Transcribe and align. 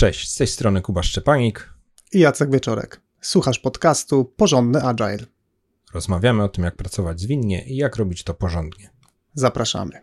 Cześć, 0.00 0.30
z 0.30 0.34
tej 0.34 0.46
strony 0.46 0.82
Kuba 0.82 1.02
Szczepanik 1.02 1.74
i 2.12 2.18
Jacek 2.18 2.50
Wieczorek. 2.50 3.00
Słuchasz 3.20 3.58
podcastu 3.58 4.24
Porządny 4.24 4.82
Agile. 4.82 5.26
Rozmawiamy 5.94 6.44
o 6.44 6.48
tym, 6.48 6.64
jak 6.64 6.76
pracować 6.76 7.20
zwinnie 7.20 7.64
i 7.64 7.76
jak 7.76 7.96
robić 7.96 8.24
to 8.24 8.34
porządnie. 8.34 8.90
Zapraszamy. 9.34 10.00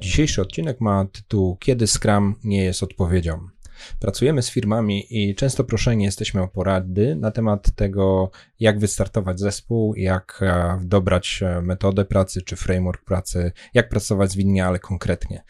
Dzisiejszy 0.00 0.42
odcinek 0.42 0.80
ma 0.80 1.04
tytuł 1.12 1.56
Kiedy 1.56 1.86
Scrum 1.86 2.34
nie 2.44 2.64
jest 2.64 2.82
odpowiedzią. 2.82 3.48
Pracujemy 4.00 4.42
z 4.42 4.50
firmami 4.50 5.06
i 5.10 5.34
często 5.34 5.64
proszeni 5.64 6.04
jesteśmy 6.04 6.42
o 6.42 6.48
porady 6.48 7.16
na 7.16 7.30
temat 7.30 7.70
tego, 7.70 8.30
jak 8.60 8.78
wystartować 8.78 9.40
zespół, 9.40 9.94
jak 9.94 10.40
e, 10.42 10.80
dobrać 10.84 11.40
e, 11.42 11.62
metodę 11.62 12.04
pracy 12.04 12.42
czy 12.42 12.56
framework 12.56 13.04
pracy, 13.04 13.52
jak 13.74 13.88
pracować 13.88 14.30
zwinnie, 14.30 14.66
ale 14.66 14.78
konkretnie 14.78 15.42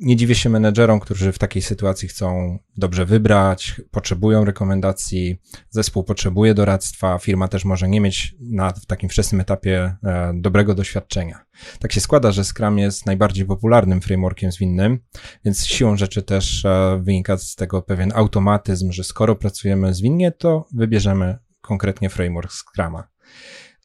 nie 0.00 0.16
dziwię 0.16 0.34
się 0.34 0.50
menedżerom, 0.50 1.00
którzy 1.00 1.32
w 1.32 1.38
takiej 1.38 1.62
sytuacji 1.62 2.08
chcą 2.08 2.58
dobrze 2.76 3.04
wybrać, 3.04 3.80
potrzebują 3.90 4.44
rekomendacji, 4.44 5.36
zespół 5.70 6.04
potrzebuje 6.04 6.54
doradztwa, 6.54 7.18
firma 7.18 7.48
też 7.48 7.64
może 7.64 7.88
nie 7.88 8.00
mieć 8.00 8.34
na 8.40 8.70
w 8.70 8.86
takim 8.86 9.08
wczesnym 9.08 9.40
etapie 9.40 9.96
e, 10.04 10.32
dobrego 10.34 10.74
doświadczenia. 10.74 11.44
Tak 11.78 11.92
się 11.92 12.00
składa, 12.00 12.32
że 12.32 12.44
Scrum 12.44 12.78
jest 12.78 13.06
najbardziej 13.06 13.46
popularnym 13.46 14.00
frameworkiem 14.00 14.52
zwinnym, 14.52 14.98
więc 15.44 15.66
siłą 15.66 15.96
rzeczy 15.96 16.22
też 16.22 16.64
e, 16.64 17.00
wynika 17.02 17.36
z 17.36 17.54
tego 17.54 17.82
pewien 17.82 18.12
automatyzm, 18.14 18.92
że 18.92 19.04
skoro 19.04 19.36
pracujemy 19.36 19.94
zwinnie, 19.94 20.32
to 20.32 20.66
wybierzemy 20.74 21.38
konkretnie 21.60 22.10
framework 22.10 22.52
Scruma. 22.52 23.08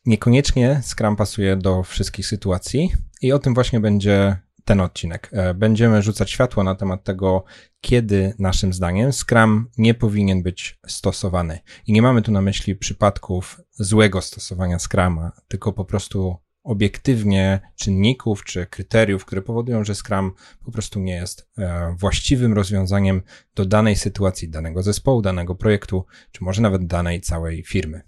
Niekoniecznie 0.06 0.82
Scrum 0.84 1.16
pasuje 1.16 1.58
do 1.58 1.84
wszystkich 1.84 2.28
sytuacji 2.28 2.92
i 3.22 3.32
o 3.32 3.40
tym 3.40 3.54
właśnie 3.54 3.80
będzie 3.80 4.38
ten 4.66 4.82
odcinek. 4.82 5.30
E, 5.32 5.54
będziemy 5.54 6.02
rzucać 6.02 6.32
światło 6.32 6.64
na 6.64 6.76
temat 6.76 7.04
tego, 7.04 7.44
kiedy 7.82 8.34
naszym 8.40 8.74
zdaniem 8.74 9.14
Scrum 9.14 9.68
nie 9.78 9.94
powinien 9.94 10.44
być 10.44 10.80
stosowany. 10.88 11.60
I 11.88 11.94
nie 11.94 12.02
mamy 12.02 12.22
tu 12.22 12.32
na 12.32 12.42
myśli 12.42 12.76
przypadków 12.76 13.62
złego 13.72 14.22
stosowania 14.22 14.80
Scruma, 14.80 15.32
tylko 15.48 15.74
po 15.74 15.86
prostu 15.86 16.38
obiektywnie 16.64 17.60
czynników 17.76 18.44
czy 18.44 18.66
kryteriów, 18.66 19.26
które 19.26 19.42
powodują, 19.42 19.84
że 19.84 19.96
Scrum 19.96 20.32
po 20.66 20.72
prostu 20.72 21.00
nie 21.00 21.16
jest 21.16 21.50
e, 21.58 21.96
właściwym 22.00 22.54
rozwiązaniem 22.54 23.22
do 23.56 23.66
danej 23.66 23.96
sytuacji, 23.96 24.50
danego 24.50 24.84
zespołu, 24.84 25.22
danego 25.22 25.56
projektu, 25.56 26.06
czy 26.32 26.44
może 26.44 26.62
nawet 26.62 26.88
danej 26.88 27.22
całej 27.22 27.64
firmy. 27.64 28.02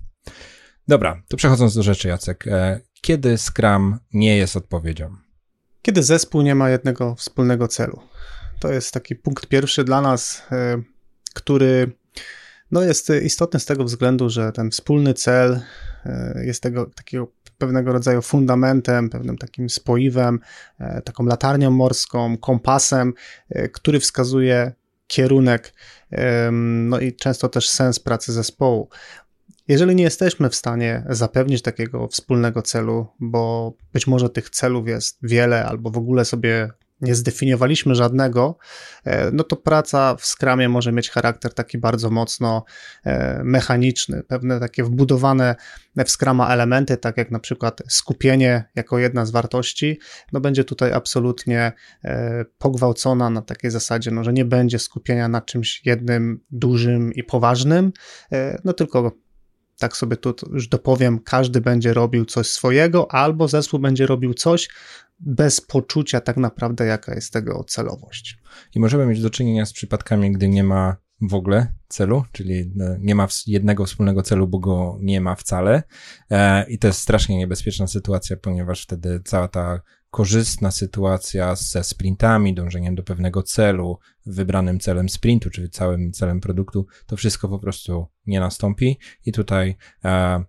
Dobra, 0.88 1.24
to 1.28 1.38
przechodząc 1.38 1.76
do 1.76 1.84
rzeczy, 1.84 2.08
Jacek. 2.08 2.48
E, 2.48 2.82
kiedy 3.02 3.38
Scrum 3.38 4.00
nie 4.14 4.38
jest 4.38 4.58
odpowiedzią? 4.58 5.23
Kiedy 5.84 6.04
zespół 6.04 6.42
nie 6.42 6.56
ma 6.56 6.70
jednego 6.70 7.16
wspólnego 7.16 7.68
celu. 7.68 8.00
To 8.60 8.72
jest 8.72 8.92
taki 8.92 9.16
punkt 9.16 9.48
pierwszy 9.48 9.84
dla 9.84 10.02
nas, 10.02 10.44
e, 10.52 10.82
który 11.34 11.92
no 12.72 12.82
jest 12.82 13.10
istotny 13.24 13.60
z 13.60 13.66
tego 13.66 13.84
względu, 13.84 14.30
że 14.30 14.52
ten 14.52 14.72
wspólny 14.72 15.14
cel 15.14 15.62
e, 16.06 16.44
jest 16.46 16.64
tego 16.64 16.86
takiego 16.86 17.32
pewnego 17.58 17.94
rodzaju 17.94 18.22
fundamentem, 18.22 19.10
pewnym 19.10 19.38
takim 19.38 19.70
spoiwem, 19.70 20.40
e, 20.80 21.02
taką 21.02 21.26
latarnią 21.26 21.72
morską, 21.72 22.38
kompasem, 22.38 23.14
który 23.74 24.00
wskazuje 24.00 24.74
kierunek, 25.08 25.74
no 26.62 27.00
i 27.00 27.16
często 27.16 27.50
też 27.50 27.70
sens 27.70 28.00
pracy 28.00 28.34
zespołu. 28.34 28.90
Jeżeli 29.68 29.96
nie 29.96 30.04
jesteśmy 30.04 30.50
w 30.50 30.56
stanie 30.56 31.06
zapewnić 31.10 31.62
takiego 31.62 32.08
wspólnego 32.08 32.62
celu, 32.62 33.08
bo 33.20 33.74
być 33.94 34.08
może 34.08 34.30
tych 34.30 34.50
celów 34.50 34.88
jest 34.88 35.18
wiele, 35.22 35.66
albo 35.66 35.90
w 35.90 35.98
ogóle 35.98 36.26
sobie 36.26 36.70
nie 37.02 37.16
zdefiniowaliśmy 37.16 37.96
żadnego, 37.96 38.58
e, 39.06 39.32
no 39.32 39.44
to 39.44 39.56
praca 39.56 40.16
w 40.16 40.26
skramie 40.26 40.70
może 40.70 40.92
mieć 40.92 41.10
charakter 41.10 41.54
taki 41.54 41.78
bardzo 41.78 42.10
mocno 42.10 42.64
e, 43.06 43.42
mechaniczny. 43.44 44.24
Pewne 44.24 44.60
takie 44.60 44.84
wbudowane 44.84 45.56
w 46.06 46.10
skrama 46.10 46.50
elementy, 46.54 46.98
tak 46.98 47.18
jak 47.18 47.32
na 47.32 47.40
przykład 47.40 47.82
skupienie 47.90 48.70
jako 48.76 49.00
jedna 49.00 49.26
z 49.26 49.32
wartości, 49.32 50.00
no 50.34 50.40
będzie 50.40 50.64
tutaj 50.64 50.94
absolutnie 50.94 51.72
e, 52.04 52.46
pogwałcona 52.58 53.30
na 53.30 53.42
takiej 53.42 53.72
zasadzie, 53.72 54.12
no, 54.12 54.24
że 54.24 54.34
nie 54.34 54.46
będzie 54.46 54.80
skupienia 54.80 55.28
na 55.28 55.42
czymś 55.42 55.86
jednym 55.86 56.40
dużym 56.52 57.14
i 57.14 57.24
poważnym, 57.24 57.92
no 58.64 58.74
tylko 58.74 59.23
tak 59.80 59.98
sobie 59.98 60.18
tu 60.18 60.36
już 60.52 60.68
dopowiem, 60.68 61.20
każdy 61.20 61.62
będzie 61.62 61.94
robił 61.94 62.26
coś 62.26 62.48
swojego, 62.48 63.12
albo 63.12 63.48
zespół 63.48 63.80
będzie 63.80 64.06
robił 64.06 64.34
coś 64.34 64.70
bez 65.20 65.62
poczucia 65.62 66.22
tak 66.22 66.38
naprawdę, 66.38 66.86
jaka 66.86 67.16
jest 67.16 67.34
tego 67.34 67.64
celowość. 67.64 68.38
I 68.76 68.80
możemy 68.80 69.06
mieć 69.06 69.22
do 69.22 69.30
czynienia 69.30 69.66
z 69.66 69.74
przypadkami, 69.74 70.32
gdy 70.32 70.50
nie 70.50 70.64
ma 70.64 70.96
w 71.22 71.34
ogóle 71.34 71.74
celu, 71.88 72.24
czyli 72.32 72.60
e, 72.60 72.98
nie 73.00 73.16
ma 73.16 73.28
jednego 73.48 73.86
wspólnego 73.86 74.22
celu, 74.22 74.48
bo 74.48 74.60
go 74.60 74.98
nie 75.02 75.22
ma 75.22 75.36
wcale. 75.36 75.84
E, 76.32 76.70
I 76.70 76.80
to 76.80 76.88
jest 76.88 77.00
strasznie 77.00 77.38
niebezpieczna 77.38 77.88
sytuacja, 77.88 78.38
ponieważ 78.38 78.84
wtedy 78.84 79.22
cała 79.26 79.48
ta 79.48 79.82
korzystna 80.14 80.72
sytuacja 80.72 81.56
ze 81.56 81.84
sprintami, 81.84 82.54
dążeniem 82.54 82.96
do 82.96 83.04
pewnego 83.04 83.44
celu, 83.44 84.00
wybranym 84.26 84.80
celem 84.80 85.10
sprintu, 85.10 85.50
czyli 85.50 85.70
całym 85.70 86.12
celem 86.12 86.40
produktu, 86.40 86.86
to 87.08 87.18
wszystko 87.18 87.50
po 87.50 87.60
prostu 87.60 88.08
nie 88.26 88.40
nastąpi. 88.40 89.00
I 89.26 89.32
tutaj 89.32 89.76
e, 90.06 90.44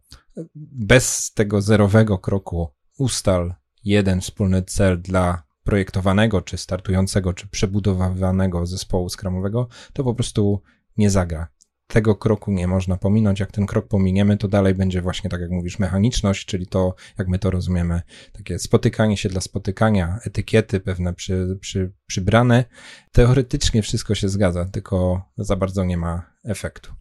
bez 0.54 1.32
tego 1.34 1.62
zerowego 1.62 2.19
kroku 2.19 2.69
ustal 2.98 3.54
jeden 3.84 4.20
wspólny 4.20 4.62
cel 4.62 5.00
dla 5.00 5.42
projektowanego, 5.62 6.42
czy 6.42 6.58
startującego, 6.58 7.32
czy 7.32 7.48
przebudowanego 7.48 8.66
zespołu 8.66 9.08
skramowego, 9.08 9.69
to 9.92 10.04
po 10.04 10.14
prostu 10.14 10.62
nie 10.97 11.10
zagra 11.10 11.48
tego 11.87 12.17
kroku 12.17 12.53
nie 12.53 12.67
można 12.67 12.97
pominąć. 12.97 13.41
Jak 13.41 13.53
ten 13.53 13.67
krok 13.67 13.89
pominiemy, 13.89 14.37
to 14.37 14.49
dalej 14.49 14.75
będzie 14.75 15.03
właśnie, 15.03 15.31
tak 15.31 15.41
jak 15.41 15.50
mówisz, 15.50 15.78
mechaniczność, 15.78 16.47
czyli 16.47 16.67
to, 16.67 16.95
jak 17.19 17.28
my 17.28 17.39
to 17.39 17.50
rozumiemy, 17.50 18.03
takie 18.33 18.59
spotykanie 18.59 19.17
się 19.17 19.28
dla 19.28 19.41
spotykania, 19.41 20.19
etykiety 20.25 20.81
pewne 20.81 21.15
przy, 21.15 21.59
przy, 21.61 21.93
przybrane. 22.06 22.65
Teoretycznie 23.12 23.83
wszystko 23.83 24.15
się 24.15 24.28
zgadza, 24.28 24.65
tylko 24.65 25.22
za 25.39 25.56
bardzo 25.56 25.84
nie 25.84 25.97
ma 25.97 26.33
efektu. 26.45 26.93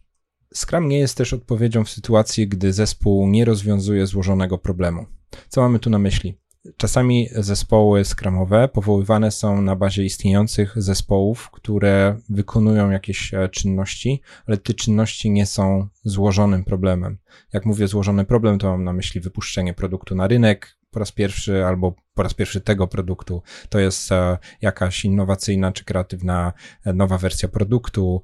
Scrum 0.54 0.88
nie 0.88 0.98
jest 0.98 1.16
też 1.16 1.32
odpowiedzią 1.32 1.84
w 1.84 1.90
sytuacji, 1.90 2.48
gdy 2.48 2.72
zespół 2.72 3.28
nie 3.28 3.44
rozwiązuje 3.44 4.06
złożonego 4.06 4.58
problemu. 4.58 5.06
Co 5.48 5.60
mamy 5.60 5.78
tu 5.78 5.90
na 5.90 5.98
myśli? 5.98 6.43
Czasami 6.76 7.28
zespoły 7.32 8.04
skramowe 8.04 8.68
powoływane 8.68 9.30
są 9.30 9.62
na 9.62 9.76
bazie 9.76 10.04
istniejących 10.04 10.74
zespołów, 10.76 11.50
które 11.50 12.16
wykonują 12.28 12.90
jakieś 12.90 13.34
e, 13.34 13.48
czynności, 13.48 14.20
ale 14.46 14.56
te 14.56 14.74
czynności 14.74 15.30
nie 15.30 15.46
są 15.46 15.88
złożonym 16.04 16.64
problemem. 16.64 17.18
Jak 17.52 17.66
mówię 17.66 17.88
złożony 17.88 18.24
problem, 18.24 18.58
to 18.58 18.70
mam 18.70 18.84
na 18.84 18.92
myśli 18.92 19.20
wypuszczenie 19.20 19.74
produktu 19.74 20.14
na 20.14 20.28
rynek 20.28 20.76
po 20.90 20.98
raz 20.98 21.12
pierwszy 21.12 21.64
albo 21.64 21.94
po 22.14 22.22
raz 22.22 22.34
pierwszy 22.34 22.60
tego 22.60 22.86
produktu. 22.86 23.42
To 23.68 23.78
jest 23.78 24.12
e, 24.12 24.38
jakaś 24.62 25.04
innowacyjna 25.04 25.72
czy 25.72 25.84
kreatywna 25.84 26.52
e, 26.84 26.92
nowa 26.92 27.18
wersja 27.18 27.48
produktu, 27.48 28.22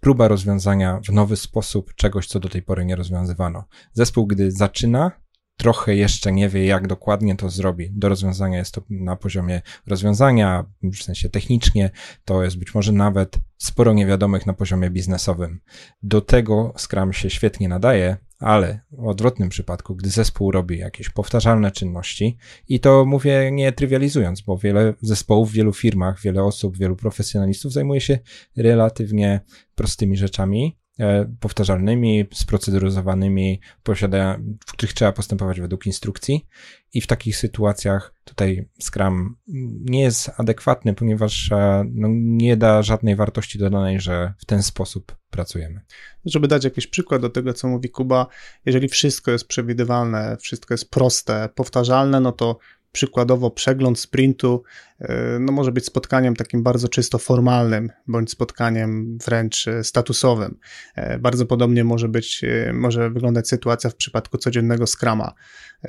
próba 0.00 0.28
rozwiązania 0.28 1.00
w 1.04 1.12
nowy 1.12 1.36
sposób 1.36 1.94
czegoś, 1.94 2.26
co 2.26 2.40
do 2.40 2.48
tej 2.48 2.62
pory 2.62 2.84
nie 2.84 2.96
rozwiązywano. 2.96 3.64
Zespół, 3.92 4.26
gdy 4.26 4.50
zaczyna, 4.50 5.23
trochę 5.56 5.94
jeszcze 5.96 6.32
nie 6.32 6.48
wie, 6.48 6.66
jak 6.66 6.86
dokładnie 6.86 7.36
to 7.36 7.50
zrobi. 7.50 7.90
Do 7.92 8.08
rozwiązania 8.08 8.58
jest 8.58 8.74
to 8.74 8.82
na 8.90 9.16
poziomie 9.16 9.62
rozwiązania, 9.86 10.64
w 10.82 11.02
sensie 11.02 11.28
technicznie, 11.28 11.90
to 12.24 12.44
jest 12.44 12.58
być 12.58 12.74
może 12.74 12.92
nawet 12.92 13.38
sporo 13.58 13.92
niewiadomych 13.92 14.46
na 14.46 14.52
poziomie 14.52 14.90
biznesowym. 14.90 15.60
Do 16.02 16.20
tego 16.20 16.74
Scrum 16.76 17.12
się 17.12 17.30
świetnie 17.30 17.68
nadaje, 17.68 18.16
ale 18.38 18.80
w 18.90 19.06
odwrotnym 19.06 19.48
przypadku, 19.48 19.94
gdy 19.94 20.10
zespół 20.10 20.50
robi 20.50 20.78
jakieś 20.78 21.10
powtarzalne 21.10 21.70
czynności, 21.70 22.36
i 22.68 22.80
to 22.80 23.04
mówię 23.04 23.50
nie 23.52 23.72
trywializując, 23.72 24.40
bo 24.40 24.58
wiele 24.58 24.94
zespołów 25.02 25.52
wielu 25.52 25.72
firmach, 25.72 26.20
wiele 26.20 26.44
osób, 26.44 26.76
wielu 26.78 26.96
profesjonalistów 26.96 27.72
zajmuje 27.72 28.00
się 28.00 28.18
relatywnie 28.56 29.40
prostymi 29.74 30.16
rzeczami, 30.16 30.78
powtarzalnymi, 31.40 32.26
sproceduryzowanymi, 32.32 33.60
w 34.66 34.72
których 34.72 34.92
trzeba 34.92 35.12
postępować 35.12 35.60
według 35.60 35.86
instrukcji 35.86 36.46
i 36.94 37.00
w 37.00 37.06
takich 37.06 37.36
sytuacjach 37.36 38.14
tutaj 38.24 38.68
Scrum 38.80 39.36
nie 39.84 40.00
jest 40.00 40.30
adekwatny, 40.36 40.94
ponieważ 40.94 41.52
e, 41.52 41.84
no, 41.94 42.08
nie 42.12 42.56
da 42.56 42.82
żadnej 42.82 43.16
wartości 43.16 43.58
dodanej, 43.58 44.00
że 44.00 44.34
w 44.38 44.44
ten 44.44 44.62
sposób 44.62 45.16
pracujemy. 45.30 45.80
Żeby 46.24 46.48
dać 46.48 46.64
jakiś 46.64 46.86
przykład 46.86 47.22
do 47.22 47.30
tego, 47.30 47.52
co 47.52 47.68
mówi 47.68 47.90
Kuba, 47.90 48.26
jeżeli 48.66 48.88
wszystko 48.88 49.30
jest 49.30 49.46
przewidywalne, 49.48 50.36
wszystko 50.40 50.74
jest 50.74 50.90
proste, 50.90 51.48
powtarzalne, 51.54 52.20
no 52.20 52.32
to 52.32 52.58
przykładowo 52.94 53.50
przegląd 53.50 53.98
sprintu 53.98 54.62
e, 55.00 55.38
no 55.40 55.52
może 55.52 55.72
być 55.72 55.84
spotkaniem 55.84 56.36
takim 56.36 56.62
bardzo 56.62 56.88
czysto 56.88 57.18
formalnym, 57.18 57.90
bądź 58.06 58.30
spotkaniem 58.30 59.18
wręcz 59.18 59.68
e, 59.68 59.84
statusowym. 59.84 60.58
E, 60.96 61.18
bardzo 61.18 61.46
podobnie 61.46 61.84
może 61.84 62.08
być, 62.08 62.44
może 62.72 63.10
wyglądać 63.10 63.48
sytuacja 63.48 63.90
w 63.90 63.96
przypadku 63.96 64.38
codziennego 64.38 64.86
skrama, 64.86 65.32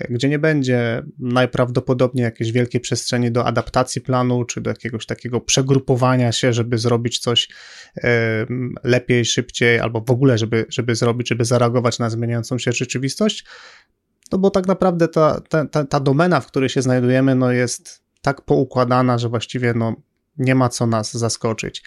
gdzie 0.10 0.30
nie 0.30 0.40
będzie 0.40 1.04
najprawdopodobniej 1.20 2.24
jakiejś 2.24 2.52
wielkiej 2.52 2.82
przestrzeni 2.82 3.32
do 3.32 3.46
adaptacji 3.46 4.02
planu, 4.02 4.46
czy 4.46 4.62
do 4.62 4.70
jakiegoś 4.70 5.06
takiego 5.06 5.42
przegrupowania 5.42 6.32
się, 6.32 6.54
żeby 6.54 6.78
zrobić 6.78 7.20
coś 7.20 7.50
lepiej, 8.84 9.26
szybciej, 9.26 9.80
albo 9.80 10.02
w 10.02 10.12
ogóle, 10.12 10.38
żeby, 10.38 10.66
żeby 10.70 10.96
zrobić, 10.96 11.30
żeby 11.30 11.46
zareagować 11.46 12.00
na 12.00 12.10
zmieniającą 12.10 12.58
się 12.58 12.72
rzeczywistość, 12.72 13.46
no 14.32 14.38
bo 14.38 14.50
tak 14.50 14.68
naprawdę 14.68 15.08
ta, 15.08 15.42
ta, 15.50 15.66
ta, 15.66 15.86
ta 15.86 16.00
domena, 16.00 16.42
w 16.42 16.48
której 16.48 16.70
się 16.70 16.82
znajdujemy, 16.82 17.36
no 17.36 17.52
jest 17.52 18.04
tak 18.22 18.42
poukładana, 18.42 19.18
że 19.18 19.30
właściwie 19.30 19.74
no, 19.74 19.96
nie 20.38 20.56
ma 20.56 20.70
co 20.70 20.88
nas 20.88 21.14
zaskoczyć. 21.14 21.84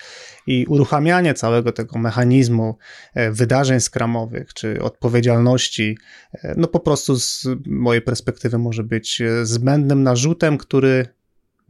I 0.46 0.66
uruchamianie 0.66 1.34
całego 1.34 1.72
tego 1.72 1.98
mechanizmu 1.98 2.78
e, 3.14 3.30
wydarzeń 3.30 3.80
skramowych 3.80 4.54
czy 4.54 4.82
odpowiedzialności, 4.82 5.98
e, 6.32 6.54
no 6.56 6.68
po 6.68 6.80
prostu 6.80 7.16
z 7.16 7.46
mojej 7.66 8.02
perspektywy 8.02 8.58
może 8.58 8.84
być 8.84 9.20
e, 9.20 9.46
zbędnym 9.46 10.02
narzutem, 10.02 10.58
który 10.58 11.06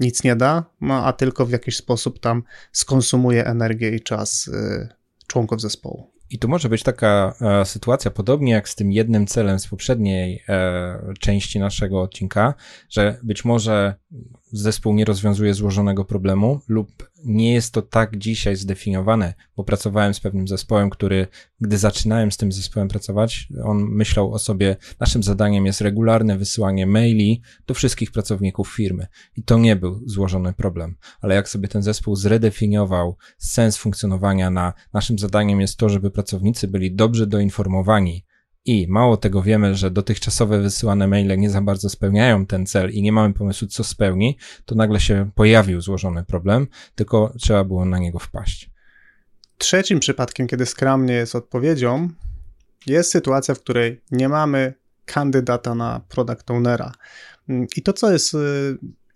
nic 0.00 0.25
nie 0.25 0.37
da, 0.37 0.64
no 0.81 1.06
a 1.06 1.12
tylko 1.12 1.47
w 1.47 1.50
jakiś 1.50 1.76
sposób 1.76 2.21
tam 2.21 2.43
skonsumuje 2.73 3.47
energię 3.47 3.91
i 3.91 4.00
czas 4.00 4.50
członków 5.26 5.61
zespołu. 5.61 6.18
I 6.30 6.38
tu 6.38 6.48
może 6.48 6.69
być 6.69 6.82
taka 6.82 7.34
e, 7.40 7.64
sytuacja, 7.64 8.10
podobnie 8.10 8.52
jak 8.52 8.69
z 8.69 8.75
tym 8.75 8.92
jednym 8.92 9.26
celem 9.26 9.58
z 9.58 9.66
poprzedniej 9.66 10.44
e, 10.48 11.14
części 11.20 11.58
naszego 11.58 12.02
odcinka, 12.02 12.54
że 12.90 13.19
być 13.22 13.44
może 13.44 13.94
zespół 14.53 14.95
nie 14.95 15.05
rozwiązuje 15.05 15.55
złożonego 15.55 16.05
problemu 16.05 16.61
lub 16.69 17.09
nie 17.25 17.55
jest 17.55 17.73
to 17.73 17.83
tak 17.83 18.19
dzisiaj 18.19 18.56
zdefiniowane, 18.56 19.35
bo 19.56 19.65
pracowałem 19.65 20.15
z 20.15 20.21
pewnym 20.21 20.49
zespołem, 20.49 20.91
który, 20.91 21.27
gdy 21.61 21.79
zaczynałem 21.79 22.33
z 22.33 22.37
tym 22.37 22.53
zespołem 22.53 22.89
pracować, 22.89 23.49
on 23.65 23.79
myślał 23.79 24.33
o 24.33 24.39
sobie, 24.39 24.77
naszym 25.00 25.23
zadaniem 25.23 25.67
jest 25.67 25.81
regularne 25.81 26.39
wysyłanie 26.39 26.87
maili 26.87 27.43
do 27.67 27.75
wszystkich 27.75 28.12
pracowników 28.12 28.69
firmy. 28.69 29.06
I 29.37 29.43
to 29.43 29.59
nie 29.59 29.77
był 29.77 30.00
złożony 30.06 30.53
problem. 30.53 30.97
Ale 31.21 31.35
jak 31.35 31.49
sobie 31.49 31.69
ten 31.69 31.83
zespół 31.83 32.17
zredefiniował 32.17 33.17
sens 33.39 33.77
funkcjonowania 33.77 34.50
na 34.50 34.73
naszym 34.93 35.19
zadaniem 35.19 35.61
jest 35.61 35.77
to, 35.77 35.89
żeby 35.89 36.11
pracownicy 36.11 36.69
byli 36.69 36.95
dobrze 36.95 37.27
doinformowani 37.27 38.25
i 38.69 38.87
mało 38.88 39.17
tego 39.17 39.43
wiemy, 39.43 39.75
że 39.75 39.91
dotychczasowe 39.91 40.61
wysyłane 40.61 41.06
maile 41.06 41.38
nie 41.38 41.50
za 41.50 41.61
bardzo 41.61 41.88
spełniają 41.88 42.47
ten 42.47 42.67
cel 42.67 42.91
i 42.91 43.03
nie 43.03 43.12
mamy 43.12 43.35
pomysłu, 43.35 43.69
co 43.69 43.85
spełni, 43.85 44.38
to 44.65 44.75
nagle 44.75 45.00
się 45.00 45.31
pojawił 45.35 45.81
złożony 45.81 46.25
problem, 46.25 46.67
tylko 46.94 47.32
trzeba 47.38 47.65
było 47.65 47.85
na 47.85 47.99
niego 47.99 48.19
wpaść. 48.19 48.70
Trzecim 49.59 50.00
przypadkiem, 50.00 50.47
kiedy 50.47 50.67
Scrum 50.67 51.06
nie 51.06 51.15
jest 51.15 51.35
odpowiedzią, 51.35 52.09
jest 52.87 53.11
sytuacja, 53.11 53.55
w 53.55 53.61
której 53.61 54.00
nie 54.11 54.29
mamy 54.29 54.75
kandydata 55.05 55.75
na 55.75 56.00
product 56.09 56.50
ownera. 56.50 56.93
I 57.76 57.82
to, 57.82 57.93
co 57.93 58.12
jest 58.12 58.35
y, 58.35 58.38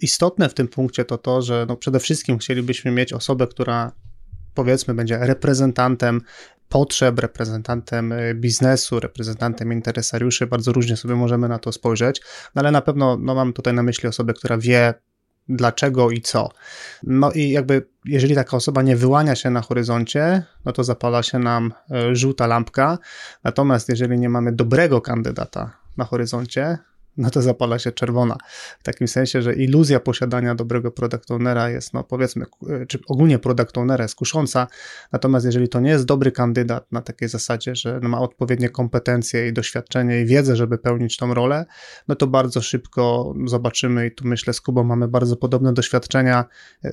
istotne 0.00 0.48
w 0.48 0.55
tym 0.55 0.69
punkcie, 0.69 1.05
to 1.05 1.19
to, 1.19 1.43
że 1.43 1.66
no 1.69 1.76
przede 1.76 2.00
wszystkim 2.00 2.38
chcielibyśmy 2.38 2.90
mieć 2.90 3.12
osobę, 3.12 3.46
która 3.46 3.93
powiedzmy 4.55 4.94
będzie 4.94 5.19
reprezentantem 5.19 6.20
potrzeb, 6.72 7.19
reprezentantem 7.19 8.12
y, 8.12 8.34
biznesu, 8.34 9.00
reprezentantem 9.00 9.72
interesariuszy, 9.72 10.46
bardzo 10.46 10.72
różnie 10.72 10.96
sobie 10.96 11.14
możemy 11.14 11.48
na 11.48 11.58
to 11.58 11.72
spojrzeć, 11.72 12.20
no 12.54 12.60
ale 12.60 12.70
na 12.70 12.80
pewno 12.80 13.16
no, 13.20 13.34
mam 13.34 13.52
tutaj 13.52 13.74
na 13.74 13.82
myśli 13.82 14.08
osobę, 14.08 14.34
która 14.34 14.58
wie, 14.58 14.94
dlaczego 15.48 16.10
i 16.10 16.20
co. 16.20 16.50
No 17.02 17.32
i 17.32 17.50
jakby, 17.50 17.86
jeżeli 18.04 18.34
taka 18.34 18.56
osoba 18.56 18.82
nie 18.82 18.96
wyłania 18.96 19.34
się 19.34 19.50
na 19.50 19.60
horyzoncie, 19.60 20.42
no 20.64 20.72
to 20.72 20.84
zapala 20.84 21.22
się 21.22 21.38
nam 21.38 21.72
y, 22.12 22.16
żółta 22.16 22.46
lampka. 22.46 22.98
Natomiast 23.44 23.88
jeżeli 23.88 24.19
nie 24.19 24.28
mamy 24.28 24.52
dobrego 24.52 25.00
kandydata 25.00 25.76
na 25.96 26.04
horyzoncie, 26.04 26.78
no 27.16 27.30
to 27.30 27.42
zapala 27.42 27.78
się 27.78 27.92
czerwona. 27.92 28.36
W 28.80 28.82
takim 28.82 29.08
sensie, 29.08 29.42
że 29.42 29.54
iluzja 29.54 30.00
posiadania 30.00 30.54
dobrego 30.54 30.90
product 30.90 31.30
ownera 31.30 31.70
jest, 31.70 31.94
no 31.94 32.04
powiedzmy, 32.04 32.44
czy 32.88 32.98
ogólnie 33.08 33.38
product 33.38 33.78
ownera 33.78 34.04
jest 34.04 34.14
kusząca, 34.14 34.66
natomiast 35.12 35.46
jeżeli 35.46 35.68
to 35.68 35.80
nie 35.80 35.90
jest 35.90 36.04
dobry 36.04 36.32
kandydat 36.32 36.92
na 36.92 37.00
takiej 37.02 37.28
zasadzie, 37.28 37.74
że 37.74 38.00
ma 38.00 38.20
odpowiednie 38.20 38.68
kompetencje 38.68 39.48
i 39.48 39.52
doświadczenie 39.52 40.20
i 40.20 40.26
wiedzę, 40.26 40.56
żeby 40.56 40.78
pełnić 40.78 41.16
tą 41.16 41.34
rolę, 41.34 41.66
no 42.08 42.14
to 42.14 42.26
bardzo 42.26 42.62
szybko 42.62 43.34
zobaczymy 43.46 44.06
i 44.06 44.14
tu 44.14 44.26
myślę 44.26 44.52
z 44.52 44.60
Kubą 44.60 44.84
mamy 44.84 45.08
bardzo 45.08 45.36
podobne 45.36 45.72
doświadczenia, 45.72 46.44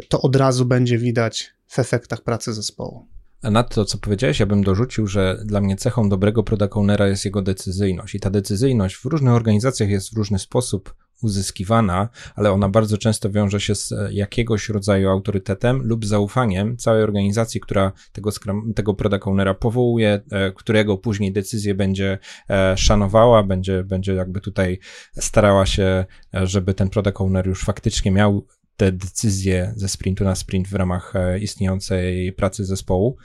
to 0.10 0.22
od 0.22 0.36
razu 0.36 0.66
będzie 0.66 0.98
widać 0.98 1.54
w 1.68 1.80
efektach 1.80 2.22
pracy 2.22 2.54
zespołu. 2.54 3.19
A 3.42 3.52
nad 3.52 3.76
to, 3.76 3.86
co 3.86 3.98
powiedziałeś, 3.98 4.40
ja 4.40 4.46
bym 4.46 4.64
dorzucił, 4.64 5.08
że 5.08 5.42
dla 5.46 5.62
mnie 5.62 5.76
cechą 5.76 6.10
dobrego 6.10 6.44
product 6.44 6.78
ownera 6.78 7.08
jest 7.08 7.26
jego 7.26 7.42
decyzyjność. 7.42 8.16
I 8.16 8.20
ta 8.20 8.30
decyzyjność 8.30 8.96
w 8.96 9.06
różnych 9.06 9.34
organizacjach 9.34 9.90
jest 9.90 10.14
w 10.14 10.18
różny 10.18 10.40
sposób 10.40 10.94
uzyskiwana, 11.22 12.10
ale 12.36 12.52
ona 12.52 12.70
bardzo 12.70 12.98
często 12.98 13.32
wiąże 13.32 13.60
się 13.60 13.76
z 13.76 13.92
e, 13.92 14.14
jakiegoś 14.14 14.70
rodzaju 14.70 15.10
autorytetem 15.10 15.82
lub 15.84 16.06
zaufaniem 16.06 16.78
całej 16.78 17.04
organizacji, 17.04 17.62
która 17.62 17.92
tego, 18.12 18.32
tego 18.76 18.94
product 18.94 19.28
ownera 19.28 19.54
powołuje, 19.54 20.22
e, 20.32 20.52
którego 20.52 20.98
później 20.98 21.34
decyzję 21.34 21.76
będzie 21.76 22.18
e, 22.50 22.78
szanowała, 22.78 23.44
będzie, 23.44 23.84
będzie 23.84 24.14
jakby 24.14 24.42
tutaj 24.42 24.80
starała 25.20 25.66
się, 25.66 26.06
żeby 26.34 26.74
ten 26.74 26.90
product 26.90 27.22
owner 27.22 27.48
już 27.48 27.64
faktycznie 27.64 28.12
miał 28.12 28.48
te 28.80 28.92
decyzje 28.92 29.74
ze 29.76 29.90
sprintu 29.90 30.24
na 30.24 30.36
sprint 30.36 30.68
w 30.68 30.74
ramach 30.74 31.16
e, 31.16 31.40
istniejącej 31.40 32.34
pracy 32.34 32.66
zespołu. 32.66 33.18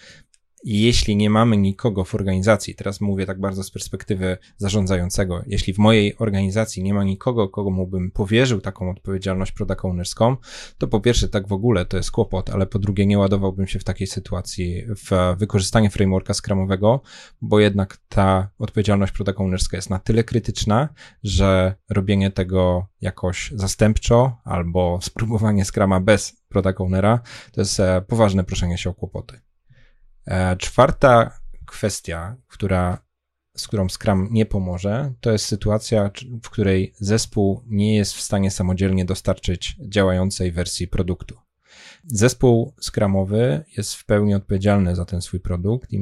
Jeśli 0.67 1.17
nie 1.17 1.31
mamy 1.31 1.57
nikogo 1.57 2.05
w 2.05 2.15
organizacji, 2.15 2.75
teraz 2.75 3.01
mówię 3.01 3.27
tak 3.27 3.41
bardzo 3.41 3.65
z 3.65 3.71
perspektywy 3.71 4.39
zarządzającego, 4.57 5.43
jeśli 5.47 5.73
w 5.73 5.79
mojej 5.79 6.19
organizacji 6.19 6.83
nie 6.83 6.95
ma 6.95 7.05
nikogo, 7.05 7.49
komu 7.49 7.87
bym 7.87 8.11
powierzył 8.11 8.61
taką 8.61 8.91
odpowiedzialność 8.91 9.53
product 9.53 9.85
ownerską, 9.85 10.37
to 10.79 10.89
po 10.89 11.01
pierwsze 11.01 11.29
tak 11.29 11.49
w 11.49 11.53
ogóle 11.53 11.87
to 11.87 11.97
jest 11.97 12.11
kłopot, 12.11 12.51
ale 12.51 12.67
po 12.67 12.79
drugie 12.79 13.07
nie 13.07 13.19
ładowałbym 13.19 13.67
się 13.67 13.79
w 13.79 13.85
takiej 13.85 14.07
sytuacji 14.07 14.83
w 14.89 15.37
wykorzystanie 15.39 15.91
frameworka 15.91 16.35
skramowego, 16.35 17.01
bo 17.41 17.61
jednak 17.61 17.99
ta 18.09 18.51
odpowiedzialność 18.59 19.13
product 19.13 19.41
ownerska 19.41 19.77
jest 19.77 19.91
na 19.91 19.99
tyle 19.99 20.25
krytyczna, 20.25 20.89
że 21.23 21.75
robienie 21.91 22.31
tego 22.31 22.87
jakoś 23.01 23.51
zastępczo 23.55 24.37
albo 24.45 24.99
spróbowanie 25.03 25.65
skrama 25.65 26.01
bez 26.01 26.37
product 26.49 26.81
ownera 26.81 27.21
to 27.53 27.61
jest 27.61 27.81
e, 27.81 28.03
poważne 28.09 28.45
proszenie 28.45 28.79
się 28.79 28.91
o 28.91 28.95
kłopoty. 28.95 29.41
E, 30.27 30.57
czwarta 30.57 31.39
kwestia, 31.67 32.37
która, 32.49 32.99
z 33.57 33.69
którą 33.69 33.89
Scrum 33.89 34.29
nie 34.31 34.47
pomoże, 34.47 35.13
to 35.21 35.33
jest 35.33 35.47
sytuacja, 35.47 36.11
w 36.43 36.51
której 36.51 36.95
zespół 36.97 37.63
nie 37.67 37.97
jest 37.97 38.15
w 38.15 38.21
stanie 38.21 38.51
samodzielnie 38.51 39.05
dostarczyć 39.05 39.77
działającej 39.81 40.53
wersji 40.53 40.89
produktu. 40.89 41.37
Zespół 42.07 42.75
skramowy 42.81 43.65
jest 43.77 43.95
w 43.95 44.05
pełni 44.05 44.35
odpowiedzialny 44.35 44.97
za 44.97 45.05
ten 45.05 45.23
swój 45.23 45.41
produkt 45.41 45.93
i 45.93 46.01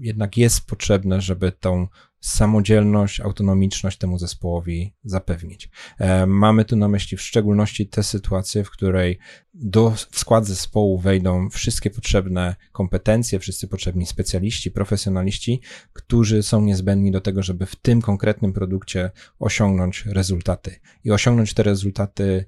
jednak 0.00 0.36
jest 0.36 0.66
potrzebne, 0.66 1.20
żeby 1.20 1.52
tą 1.52 1.88
samodzielność, 2.24 3.20
autonomiczność 3.20 3.98
temu 3.98 4.18
zespołowi 4.18 4.94
zapewnić. 5.04 5.70
E, 5.98 6.26
mamy 6.26 6.64
tu 6.64 6.76
na 6.76 6.88
myśli 6.88 7.16
w 7.16 7.22
szczególności 7.22 7.86
te 7.86 8.02
sytuacje, 8.02 8.64
w 8.64 8.70
której 8.70 9.18
do, 9.54 9.90
w 9.90 10.18
skład 10.18 10.46
zespołu 10.46 10.98
wejdą 10.98 11.50
wszystkie 11.50 11.90
potrzebne 11.90 12.56
kompetencje, 12.72 13.38
wszyscy 13.38 13.68
potrzebni 13.68 14.06
specjaliści, 14.06 14.70
profesjonaliści, 14.70 15.60
którzy 15.92 16.42
są 16.42 16.60
niezbędni 16.60 17.10
do 17.10 17.20
tego, 17.20 17.42
żeby 17.42 17.66
w 17.66 17.76
tym 17.76 18.02
konkretnym 18.02 18.52
produkcie 18.52 19.10
osiągnąć 19.38 20.06
rezultaty. 20.06 20.80
I 21.04 21.10
osiągnąć 21.10 21.54
te 21.54 21.62
rezultaty 21.62 22.44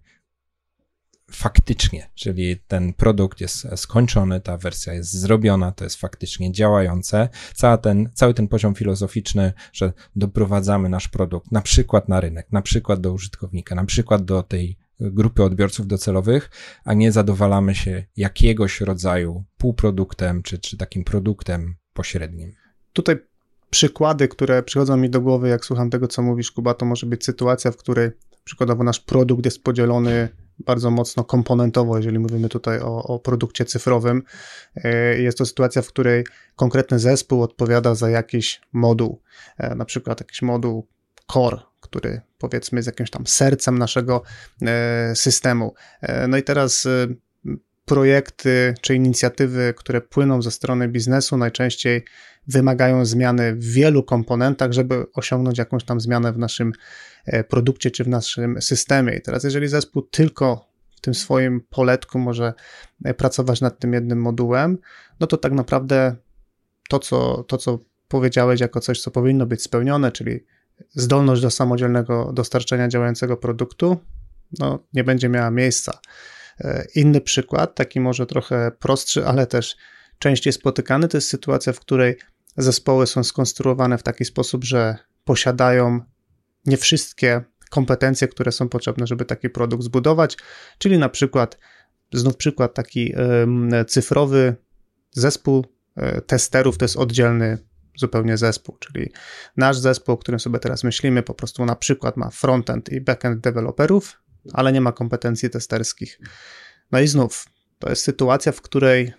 faktycznie, 1.30 2.10
czyli 2.14 2.56
ten 2.68 2.92
produkt 2.92 3.40
jest 3.40 3.66
skończony, 3.76 4.40
ta 4.40 4.56
wersja 4.56 4.92
jest 4.94 5.12
zrobiona, 5.12 5.72
to 5.72 5.84
jest 5.84 5.96
faktycznie 5.96 6.52
działające. 6.52 7.28
Cały 7.54 7.78
ten, 7.78 8.10
cały 8.14 8.34
ten 8.34 8.48
poziom 8.48 8.74
filozoficzny, 8.74 9.52
że 9.72 9.92
doprowadzamy 10.16 10.88
nasz 10.88 11.08
produkt 11.08 11.52
na 11.52 11.60
przykład 11.60 12.08
na 12.08 12.20
rynek, 12.20 12.46
na 12.52 12.62
przykład 12.62 13.00
do 13.00 13.12
użytkownika, 13.12 13.74
na 13.74 13.84
przykład 13.84 14.24
do 14.24 14.42
tej 14.42 14.76
grupy 15.00 15.42
odbiorców 15.42 15.86
docelowych, 15.86 16.50
a 16.84 16.94
nie 16.94 17.12
zadowalamy 17.12 17.74
się 17.74 18.04
jakiegoś 18.16 18.80
rodzaju 18.80 19.44
półproduktem 19.58 20.42
czy, 20.42 20.58
czy 20.58 20.76
takim 20.76 21.04
produktem 21.04 21.74
pośrednim. 21.92 22.52
Tutaj 22.92 23.16
przykłady, 23.70 24.28
które 24.28 24.62
przychodzą 24.62 24.96
mi 24.96 25.10
do 25.10 25.20
głowy, 25.20 25.48
jak 25.48 25.64
słucham 25.64 25.90
tego, 25.90 26.08
co 26.08 26.22
mówisz, 26.22 26.52
Kuba, 26.52 26.74
to 26.74 26.86
może 26.86 27.06
być 27.06 27.24
sytuacja, 27.24 27.70
w 27.70 27.76
której 27.76 28.10
przykładowo 28.44 28.84
nasz 28.84 29.00
produkt 29.00 29.44
jest 29.44 29.62
podzielony 29.62 30.28
bardzo 30.58 30.90
mocno 30.90 31.24
komponentowo, 31.24 31.96
jeżeli 31.96 32.18
mówimy 32.18 32.48
tutaj 32.48 32.80
o, 32.80 33.02
o 33.02 33.18
produkcie 33.18 33.64
cyfrowym. 33.64 34.22
E, 34.76 35.18
jest 35.18 35.38
to 35.38 35.46
sytuacja, 35.46 35.82
w 35.82 35.88
której 35.88 36.24
konkretny 36.56 36.98
zespół 36.98 37.42
odpowiada 37.42 37.94
za 37.94 38.10
jakiś 38.10 38.60
moduł, 38.72 39.20
e, 39.58 39.74
na 39.74 39.84
przykład 39.84 40.20
jakiś 40.20 40.42
moduł 40.42 40.86
core, 41.32 41.58
który 41.80 42.20
powiedzmy 42.38 42.78
jest 42.78 42.86
jakimś 42.86 43.10
tam 43.10 43.26
sercem 43.26 43.78
naszego 43.78 44.22
systemu. 45.14 45.74
No 46.28 46.36
i 46.36 46.42
teraz 46.42 46.88
projekty 47.86 48.74
czy 48.80 48.94
inicjatywy, 48.94 49.74
które 49.76 50.00
płyną 50.00 50.42
ze 50.42 50.50
strony 50.50 50.88
biznesu, 50.88 51.36
najczęściej 51.36 52.04
wymagają 52.48 53.04
zmiany 53.04 53.54
w 53.54 53.64
wielu 53.64 54.02
komponentach, 54.02 54.72
żeby 54.72 55.06
osiągnąć 55.14 55.58
jakąś 55.58 55.84
tam 55.84 56.00
zmianę 56.00 56.32
w 56.32 56.38
naszym 56.38 56.72
e, 57.26 57.44
produkcie 57.44 57.90
czy 57.90 58.04
w 58.04 58.08
naszym 58.08 58.62
systemie. 58.62 59.16
I 59.16 59.22
teraz, 59.22 59.44
jeżeli 59.44 59.68
zespół 59.68 60.02
tylko 60.02 60.68
w 60.96 61.00
tym 61.00 61.14
swoim 61.14 61.60
poletku 61.70 62.18
może 62.18 62.54
e, 63.04 63.14
pracować 63.14 63.60
nad 63.60 63.78
tym 63.78 63.92
jednym 63.92 64.20
modułem, 64.20 64.78
no 65.20 65.26
to 65.26 65.36
tak 65.36 65.52
naprawdę 65.52 66.16
to, 66.88 66.98
co, 66.98 67.44
to, 67.44 67.58
co 67.58 67.78
powiedziałeś 68.08 68.60
jako 68.60 68.80
coś, 68.80 69.00
co 69.00 69.10
powinno 69.10 69.46
być 69.46 69.62
spełnione, 69.62 70.12
czyli 70.12 70.44
zdolność 70.90 71.42
do 71.42 71.50
samodzielnego 71.50 72.32
dostarczenia 72.32 72.88
działającego 72.88 73.36
produktu, 73.36 73.96
no, 74.58 74.78
nie 74.94 75.04
będzie 75.04 75.28
miała 75.28 75.50
miejsca. 75.50 76.00
E, 76.60 76.86
inny 76.94 77.20
przykład, 77.20 77.74
taki 77.74 78.00
może 78.00 78.26
trochę 78.26 78.70
prostszy, 78.78 79.26
ale 79.26 79.46
też 79.46 79.76
częściej 80.18 80.52
spotykany, 80.52 81.08
to 81.08 81.16
jest 81.16 81.28
sytuacja, 81.28 81.72
w 81.72 81.80
której 81.80 82.16
zespoły 82.56 83.06
są 83.06 83.24
skonstruowane 83.24 83.98
w 83.98 84.02
taki 84.02 84.24
sposób, 84.24 84.64
że 84.64 84.96
posiadają 85.24 86.00
nie 86.66 86.76
wszystkie 86.76 87.44
kompetencje, 87.70 88.28
które 88.28 88.52
są 88.52 88.68
potrzebne, 88.68 89.06
żeby 89.06 89.24
taki 89.24 89.50
produkt 89.50 89.84
zbudować, 89.84 90.36
czyli 90.78 90.98
na 90.98 91.08
przykład, 91.08 91.58
znów 92.12 92.36
przykład 92.36 92.74
taki 92.74 93.14
cyfrowy 93.86 94.56
zespół 95.10 95.66
e, 95.96 96.20
testerów 96.20 96.78
to 96.78 96.84
jest 96.84 96.96
oddzielny 96.96 97.58
zupełnie 97.96 98.36
zespół, 98.36 98.76
czyli 98.78 99.12
nasz 99.56 99.78
zespół, 99.78 100.14
o 100.14 100.18
którym 100.18 100.40
sobie 100.40 100.58
teraz 100.58 100.84
myślimy, 100.84 101.22
po 101.22 101.34
prostu 101.34 101.64
na 101.64 101.76
przykład 101.76 102.16
ma 102.16 102.30
frontend 102.30 102.92
i 102.92 103.00
backend 103.00 103.40
deweloperów, 103.40 104.22
ale 104.52 104.72
nie 104.72 104.80
ma 104.80 104.92
kompetencji 104.92 105.50
testerskich. 105.50 106.20
No 106.92 107.00
i 107.00 107.06
znów, 107.06 107.46
to 107.78 107.90
jest 107.90 108.02
sytuacja, 108.02 108.52
w 108.52 108.62
której 108.62 109.12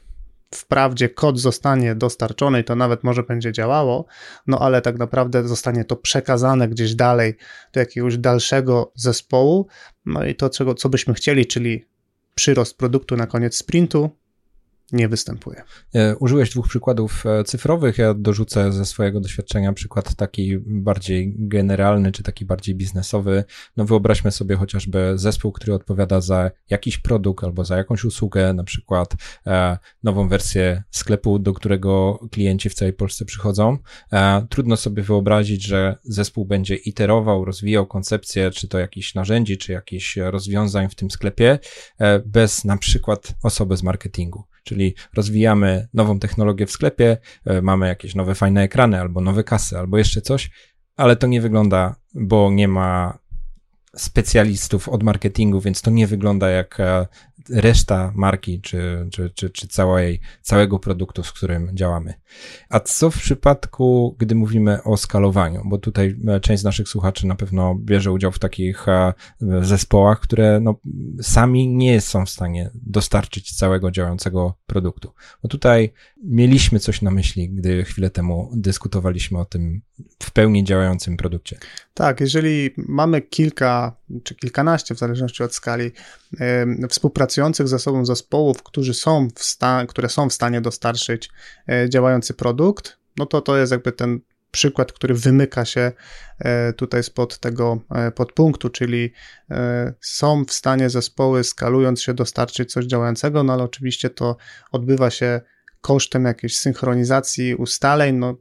wprawdzie 0.55 1.09
kod 1.09 1.39
zostanie 1.39 1.95
dostarczony 1.95 2.59
i 2.59 2.63
to 2.63 2.75
nawet 2.75 3.03
może 3.03 3.23
będzie 3.23 3.51
działało, 3.51 4.05
no 4.47 4.59
ale 4.59 4.81
tak 4.81 4.97
naprawdę 4.97 5.47
zostanie 5.47 5.85
to 5.85 5.95
przekazane 5.95 6.67
gdzieś 6.67 6.95
dalej 6.95 7.37
do 7.73 7.79
jakiegoś 7.79 8.17
dalszego 8.17 8.91
zespołu, 8.95 9.67
no 10.05 10.25
i 10.25 10.35
to, 10.35 10.49
czego, 10.49 10.75
co 10.75 10.89
byśmy 10.89 11.13
chcieli, 11.13 11.45
czyli 11.45 11.85
przyrost 12.35 12.77
produktu 12.77 13.15
na 13.15 13.27
koniec 13.27 13.57
sprintu, 13.57 14.09
nie 14.91 15.07
występuje. 15.07 15.63
E, 15.95 16.15
użyłeś 16.15 16.49
dwóch 16.49 16.67
przykładów 16.67 17.25
e, 17.25 17.43
cyfrowych. 17.43 17.97
Ja 17.97 18.13
dorzucę 18.13 18.71
ze 18.71 18.85
swojego 18.85 19.19
doświadczenia 19.19 19.73
przykład 19.73 20.15
taki 20.15 20.57
bardziej 20.59 21.33
generalny, 21.37 22.11
czy 22.11 22.23
taki 22.23 22.45
bardziej 22.45 22.75
biznesowy. 22.75 23.43
No 23.77 23.85
wyobraźmy 23.85 24.31
sobie 24.31 24.55
chociażby 24.55 25.13
zespół, 25.15 25.51
który 25.51 25.73
odpowiada 25.73 26.21
za 26.21 26.51
jakiś 26.69 26.97
produkt 26.97 27.43
albo 27.43 27.65
za 27.65 27.77
jakąś 27.77 28.03
usługę, 28.03 28.53
na 28.53 28.63
przykład 28.63 29.15
e, 29.47 29.77
nową 30.03 30.29
wersję 30.29 30.83
sklepu, 30.91 31.39
do 31.39 31.53
którego 31.53 32.19
klienci 32.31 32.69
w 32.69 32.73
całej 32.73 32.93
Polsce 32.93 33.25
przychodzą. 33.25 33.77
Trudno 34.49 34.77
sobie 34.77 35.03
wyobrazić, 35.03 35.63
że 35.63 35.95
zespół 36.03 36.45
będzie 36.45 36.75
iterował, 36.75 37.45
rozwijał 37.45 37.87
koncepcję, 37.87 38.51
czy 38.51 38.67
to 38.67 38.79
jakichś 38.79 39.15
narzędzi, 39.15 39.57
czy 39.57 39.71
jakichś 39.71 40.17
rozwiązań 40.17 40.89
w 40.89 40.95
tym 40.95 41.11
sklepie, 41.11 41.59
bez 42.25 42.65
na 42.65 42.77
przykład 42.77 43.33
osoby 43.43 43.77
z 43.77 43.83
marketingu. 43.83 44.43
Czyli 44.67 44.95
rozwijamy 45.13 45.87
nową 45.93 46.19
technologię 46.19 46.65
w 46.65 46.71
sklepie, 46.71 47.17
e, 47.45 47.61
mamy 47.61 47.87
jakieś 47.87 48.15
nowe 48.15 48.35
fajne 48.35 48.61
ekrany, 48.61 48.99
albo 48.99 49.21
nowe 49.21 49.43
kasy, 49.43 49.77
albo 49.77 49.97
jeszcze 49.97 50.21
coś, 50.21 50.49
ale 50.95 51.15
to 51.15 51.27
nie 51.27 51.41
wygląda, 51.41 51.95
bo 52.13 52.51
nie 52.51 52.67
ma 52.67 53.19
specjalistów 53.95 54.89
od 54.89 55.03
marketingu, 55.03 55.61
więc 55.61 55.81
to 55.81 55.91
nie 55.91 56.07
wygląda 56.07 56.49
jak 56.49 56.79
e, 56.79 57.07
reszta 57.49 58.11
marki, 58.15 58.61
czy, 58.61 59.07
czy, 59.11 59.29
czy, 59.29 59.49
czy 59.49 59.67
całej, 59.67 60.19
całego 60.41 60.79
produktu, 60.79 61.23
z 61.23 61.31
którym 61.31 61.69
działamy. 61.73 62.13
A 62.69 62.79
co 62.79 63.11
w 63.11 63.17
przypadku, 63.17 64.15
gdy 64.19 64.35
mówimy 64.35 64.83
o 64.83 64.97
skalowaniu? 64.97 65.61
Bo 65.65 65.77
tutaj 65.77 66.15
e, 66.27 66.39
część 66.39 66.61
z 66.61 66.65
naszych 66.65 66.89
słuchaczy 66.89 67.27
na 67.27 67.35
pewno 67.35 67.75
bierze 67.75 68.11
udział 68.11 68.31
w 68.31 68.39
takich 68.39 68.87
e, 68.87 69.13
zespołach, 69.61 70.19
które 70.19 70.59
no, 70.59 70.75
sami 71.21 71.67
nie 71.67 72.01
są 72.01 72.25
w 72.25 72.29
stanie 72.29 72.71
dostarczyć 72.73 73.55
całego 73.55 73.91
działającego 73.91 74.57
produktu. 74.65 75.13
Bo 75.43 75.49
tutaj 75.49 75.93
mieliśmy 76.23 76.79
coś 76.79 77.01
na 77.01 77.11
myśli, 77.11 77.49
gdy 77.49 77.83
chwilę 77.83 78.09
temu 78.09 78.51
dyskutowaliśmy 78.55 79.39
o 79.39 79.45
tym 79.45 79.81
w 80.23 80.31
pełni 80.31 80.63
działającym 80.63 81.17
produkcie. 81.17 81.57
Tak, 81.93 82.21
jeżeli 82.21 82.73
mamy 82.77 83.21
kilka 83.21 83.95
czy 84.23 84.35
kilkanaście, 84.35 84.95
w 84.95 84.99
zależności 84.99 85.43
od 85.43 85.53
skali, 85.53 85.91
współpracujących 86.89 87.67
ze 87.67 87.79
sobą 87.79 88.05
zespołów, 88.05 88.63
którzy 88.63 88.93
są 88.93 89.27
w 89.35 89.43
sta- 89.43 89.85
które 89.85 90.09
są 90.09 90.29
w 90.29 90.33
stanie 90.33 90.61
dostarczyć 90.61 91.29
e, 91.69 91.89
działający 91.89 92.33
produkt, 92.33 92.97
no 93.17 93.25
to 93.25 93.41
to 93.41 93.57
jest 93.57 93.71
jakby 93.71 93.91
ten 93.91 94.19
przykład, 94.51 94.91
który 94.91 95.13
wymyka 95.13 95.65
się 95.65 95.91
e, 96.39 96.73
tutaj 96.73 97.03
spod 97.03 97.39
tego 97.39 97.79
e, 97.95 98.11
podpunktu, 98.11 98.69
czyli 98.69 99.13
są 100.01 100.45
w 100.45 100.53
stanie 100.53 100.89
zespoły 100.89 101.43
skalując 101.43 102.01
się 102.01 102.13
dostarczyć 102.13 102.71
coś 102.71 102.85
działającego, 102.85 103.43
no 103.43 103.53
ale 103.53 103.63
oczywiście 103.63 104.09
to 104.09 104.37
odbywa 104.71 105.09
się 105.09 105.41
kosztem 105.81 106.25
jakiejś 106.25 106.57
synchronizacji 106.57 107.55
ustaleń, 107.55 108.15
no 108.15 108.35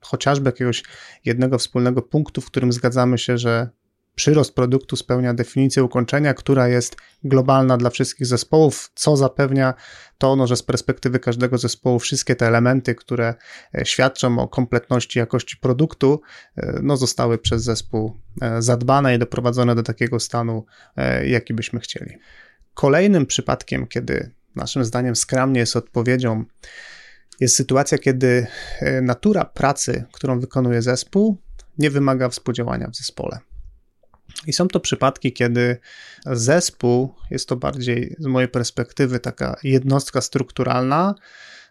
chociażby 0.00 0.48
jakiegoś 0.48 0.82
jednego 1.24 1.58
wspólnego 1.58 2.02
punktu, 2.02 2.40
w 2.40 2.46
którym 2.46 2.72
zgadzamy 2.72 3.18
się, 3.18 3.38
że 3.38 3.70
przyrost 4.14 4.54
produktu 4.54 4.96
spełnia 4.96 5.34
definicję 5.34 5.84
ukończenia, 5.84 6.34
która 6.34 6.68
jest 6.68 6.96
globalna 7.24 7.76
dla 7.76 7.90
wszystkich 7.90 8.26
zespołów, 8.26 8.90
co 8.94 9.16
zapewnia 9.16 9.74
to, 10.18 10.36
no, 10.36 10.46
że 10.46 10.56
z 10.56 10.62
perspektywy 10.62 11.18
każdego 11.18 11.58
zespołu 11.58 11.98
wszystkie 11.98 12.36
te 12.36 12.46
elementy, 12.46 12.94
które 12.94 13.34
e, 13.74 13.86
świadczą 13.86 14.38
o 14.38 14.48
kompletności 14.48 15.18
jakości 15.18 15.56
produktu, 15.56 16.20
e, 16.56 16.80
no, 16.82 16.96
zostały 16.96 17.38
przez 17.38 17.62
zespół 17.62 18.20
e, 18.42 18.62
zadbane 18.62 19.14
i 19.14 19.18
doprowadzone 19.18 19.74
do 19.74 19.82
takiego 19.82 20.20
stanu, 20.20 20.64
jaki 21.24 21.54
byśmy 21.54 21.80
chcieli. 21.80 22.16
Kolejnym 22.74 23.26
przypadkiem, 23.26 23.86
kiedy 23.86 24.30
naszym 24.56 24.84
zdaniem 24.84 25.16
Scrum 25.16 25.52
nie 25.52 25.60
jest 25.60 25.76
odpowiedzią, 25.76 26.44
jest 27.40 27.56
sytuacja, 27.56 27.98
kiedy 27.98 28.46
natura 29.02 29.44
pracy, 29.44 30.04
którą 30.12 30.40
wykonuje 30.40 30.82
zespół, 30.82 31.36
nie 31.78 31.90
wymaga 31.90 32.28
współdziałania 32.28 32.88
w 32.88 32.96
zespole. 32.96 33.38
I 34.46 34.52
są 34.52 34.68
to 34.68 34.80
przypadki, 34.80 35.32
kiedy 35.32 35.76
zespół 36.26 37.14
jest 37.30 37.48
to 37.48 37.56
bardziej 37.56 38.16
z 38.18 38.26
mojej 38.26 38.48
perspektywy 38.48 39.20
taka 39.20 39.56
jednostka 39.62 40.20
strukturalna, 40.20 41.14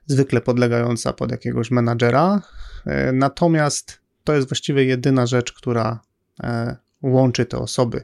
zwykle 0.05 0.41
podlegająca 0.41 1.13
pod 1.13 1.31
jakiegoś 1.31 1.71
menadżera, 1.71 2.41
e, 2.85 3.11
natomiast 3.11 3.99
to 4.23 4.35
jest 4.35 4.47
właściwie 4.47 4.85
jedyna 4.85 5.25
rzecz, 5.25 5.53
która 5.53 5.99
e, 6.43 6.75
łączy 7.01 7.45
te 7.45 7.57
osoby. 7.57 8.03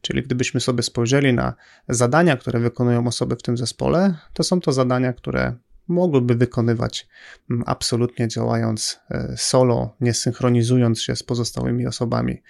Czyli 0.00 0.22
gdybyśmy 0.22 0.60
sobie 0.60 0.82
spojrzeli 0.82 1.32
na 1.32 1.54
zadania, 1.88 2.36
które 2.36 2.60
wykonują 2.60 3.06
osoby 3.06 3.36
w 3.36 3.42
tym 3.42 3.56
zespole, 3.56 4.14
to 4.32 4.42
są 4.42 4.60
to 4.60 4.72
zadania, 4.72 5.12
które 5.12 5.56
mogłyby 5.88 6.34
wykonywać 6.34 7.08
mm, 7.50 7.62
absolutnie 7.66 8.28
działając 8.28 9.00
e, 9.10 9.34
solo, 9.36 9.96
nie 10.00 10.14
synchronizując 10.14 11.02
się 11.02 11.16
z 11.16 11.22
pozostałymi 11.22 11.86
osobami. 11.86 12.42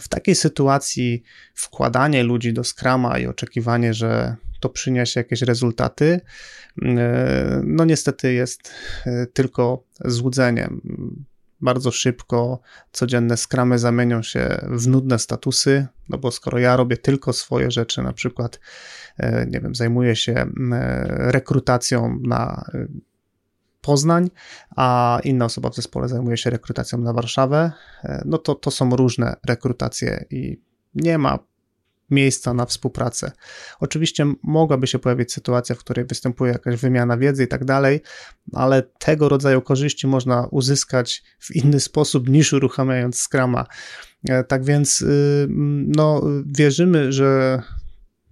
W 0.00 0.08
takiej 0.08 0.34
sytuacji 0.34 1.22
wkładanie 1.54 2.22
ludzi 2.22 2.52
do 2.52 2.64
skrama 2.64 3.18
i 3.18 3.26
oczekiwanie, 3.26 3.94
że 3.94 4.36
to 4.60 4.68
przyniesie 4.68 5.20
jakieś 5.20 5.42
rezultaty, 5.42 6.20
mm, 6.82 6.98
e, 6.98 7.62
no 7.64 7.84
niestety 7.84 8.32
jest 8.32 8.72
e, 9.06 9.26
tylko 9.26 9.84
złudzeniem 10.04 10.80
bardzo 11.60 11.90
szybko 11.90 12.60
codzienne 12.92 13.36
skramy 13.36 13.78
zamienią 13.78 14.22
się 14.22 14.60
w 14.68 14.88
nudne 14.88 15.18
statusy, 15.18 15.86
no 16.08 16.18
bo 16.18 16.30
skoro 16.30 16.58
ja 16.58 16.76
robię 16.76 16.96
tylko 16.96 17.32
swoje 17.32 17.70
rzeczy, 17.70 18.02
na 18.02 18.12
przykład, 18.12 18.60
e, 19.18 19.46
nie 19.46 19.60
wiem, 19.60 19.74
zajmuję 19.74 20.16
się 20.16 20.32
e, 20.32 20.46
rekrutacją 21.08 22.18
na 22.22 22.64
e, 22.74 22.86
Poznań, 23.80 24.30
a 24.76 25.18
inna 25.24 25.44
osoba 25.44 25.70
w 25.70 25.74
zespole 25.74 26.08
zajmuje 26.08 26.36
się 26.36 26.50
rekrutacją 26.50 26.98
na 26.98 27.12
Warszawę, 27.12 27.72
no 28.24 28.38
to 28.38 28.54
to 28.54 28.70
są 28.70 28.96
różne 28.96 29.36
rekrutacje 29.46 30.24
i 30.30 30.60
nie 30.94 31.18
ma 31.18 31.38
miejsca 32.10 32.54
na 32.54 32.66
współpracę. 32.66 33.32
Oczywiście 33.80 34.32
mogłaby 34.42 34.86
się 34.86 34.98
pojawić 34.98 35.32
sytuacja, 35.32 35.74
w 35.74 35.78
której 35.78 36.04
występuje 36.04 36.52
jakaś 36.52 36.80
wymiana 36.80 37.16
wiedzy 37.16 37.44
i 37.44 37.48
tak 37.48 37.64
dalej, 37.64 38.00
ale 38.52 38.82
tego 38.82 39.28
rodzaju 39.28 39.62
korzyści 39.62 40.06
można 40.06 40.48
uzyskać 40.50 41.22
w 41.38 41.56
inny 41.56 41.80
sposób 41.80 42.28
niż 42.28 42.52
uruchamiając 42.52 43.22
Scrama. 43.28 43.66
E, 44.28 44.44
tak 44.44 44.64
więc 44.64 45.00
y, 45.00 45.46
no, 45.96 46.22
wierzymy, 46.46 47.12
że 47.12 47.62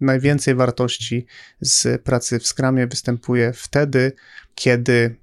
najwięcej 0.00 0.54
wartości 0.54 1.26
z 1.60 2.02
pracy 2.02 2.38
w 2.38 2.46
Scrumie 2.46 2.86
występuje 2.86 3.52
wtedy, 3.52 4.12
kiedy 4.54 5.16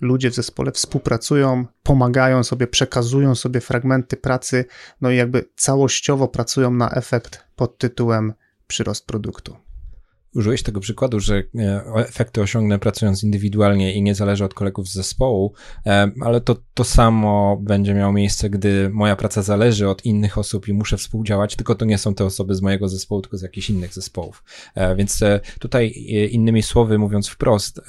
ludzie 0.00 0.30
w 0.30 0.34
zespole 0.34 0.72
współpracują, 0.72 1.66
pomagają 1.82 2.44
sobie, 2.44 2.66
przekazują 2.66 3.34
sobie 3.34 3.60
fragmenty 3.60 4.16
pracy, 4.16 4.64
no 5.00 5.10
i 5.10 5.16
jakby 5.16 5.48
całościowo 5.56 6.28
pracują 6.28 6.70
na 6.70 6.90
efekt 6.90 7.44
pod 7.56 7.78
tytułem 7.78 8.32
przyrost 8.66 9.06
produktu. 9.06 9.56
Użyłeś 10.34 10.62
tego 10.62 10.80
przykładu, 10.80 11.20
że 11.20 11.42
e, 11.58 11.84
efekty 11.94 12.40
osiągnę 12.40 12.78
pracując 12.78 13.24
indywidualnie 13.24 13.94
i 13.94 14.02
nie 14.02 14.14
zależy 14.14 14.44
od 14.44 14.54
kolegów 14.54 14.88
z 14.88 14.94
zespołu, 14.94 15.52
e, 15.86 16.10
ale 16.20 16.40
to, 16.40 16.56
to 16.74 16.84
samo 16.84 17.58
będzie 17.62 17.94
miało 17.94 18.12
miejsce, 18.12 18.50
gdy 18.50 18.90
moja 18.92 19.16
praca 19.16 19.42
zależy 19.42 19.88
od 19.88 20.04
innych 20.04 20.38
osób 20.38 20.68
i 20.68 20.72
muszę 20.72 20.96
współdziałać, 20.96 21.56
tylko 21.56 21.74
to 21.74 21.84
nie 21.84 21.98
są 21.98 22.14
te 22.14 22.24
osoby 22.24 22.54
z 22.54 22.62
mojego 22.62 22.88
zespołu, 22.88 23.20
tylko 23.20 23.36
z 23.36 23.42
jakichś 23.42 23.70
innych 23.70 23.94
zespołów. 23.94 24.44
E, 24.74 24.96
więc 24.96 25.20
tutaj 25.58 25.94
innymi 26.30 26.62
słowy 26.62 26.98
mówiąc 26.98 27.28
wprost, 27.28 27.80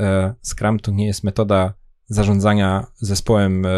Scrum 0.44 0.80
to 0.80 0.92
nie 0.92 1.06
jest 1.06 1.24
metoda 1.24 1.74
zarządzania 2.12 2.88
zespołem 2.98 3.66
e, 3.66 3.70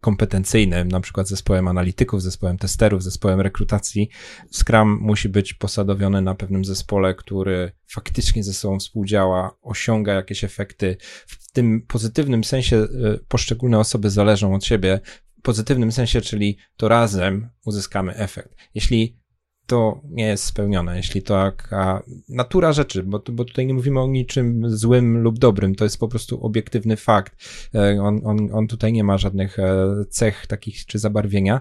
kompetencyjnym, 0.00 0.88
na 0.88 1.00
przykład 1.00 1.28
zespołem 1.28 1.68
analityków, 1.68 2.22
zespołem 2.22 2.58
testerów, 2.58 3.02
zespołem 3.02 3.40
rekrutacji. 3.40 4.08
Scrum 4.50 4.98
musi 5.00 5.28
być 5.28 5.54
posadowiony 5.54 6.22
na 6.22 6.34
pewnym 6.34 6.64
zespole, 6.64 7.14
który 7.14 7.72
faktycznie 7.86 8.44
ze 8.44 8.54
sobą 8.54 8.78
współdziała, 8.78 9.56
osiąga 9.62 10.12
jakieś 10.12 10.44
efekty. 10.44 10.96
W 11.26 11.52
tym 11.52 11.82
pozytywnym 11.88 12.44
sensie 12.44 12.76
e, 12.76 12.86
poszczególne 13.28 13.78
osoby 13.78 14.10
zależą 14.10 14.54
od 14.54 14.64
siebie, 14.64 15.00
w 15.38 15.42
pozytywnym 15.42 15.92
sensie, 15.92 16.20
czyli 16.20 16.58
to 16.76 16.88
razem 16.88 17.48
uzyskamy 17.64 18.14
efekt. 18.14 18.54
Jeśli 18.74 19.23
to 19.66 20.00
nie 20.10 20.26
jest 20.26 20.44
spełnione, 20.44 20.96
jeśli 20.96 21.22
to 21.22 21.34
taka 21.34 22.02
natura 22.28 22.72
rzeczy, 22.72 23.02
bo, 23.02 23.22
bo 23.32 23.44
tutaj 23.44 23.66
nie 23.66 23.74
mówimy 23.74 24.00
o 24.00 24.06
niczym 24.06 24.70
złym 24.70 25.18
lub 25.18 25.38
dobrym, 25.38 25.74
to 25.74 25.84
jest 25.84 25.98
po 25.98 26.08
prostu 26.08 26.46
obiektywny 26.46 26.96
fakt. 26.96 27.36
E, 27.74 28.02
on, 28.02 28.20
on, 28.24 28.48
on 28.52 28.66
tutaj 28.66 28.92
nie 28.92 29.04
ma 29.04 29.18
żadnych 29.18 29.58
e, 29.58 29.86
cech 30.10 30.46
takich 30.46 30.86
czy 30.86 30.98
zabarwienia. 30.98 31.60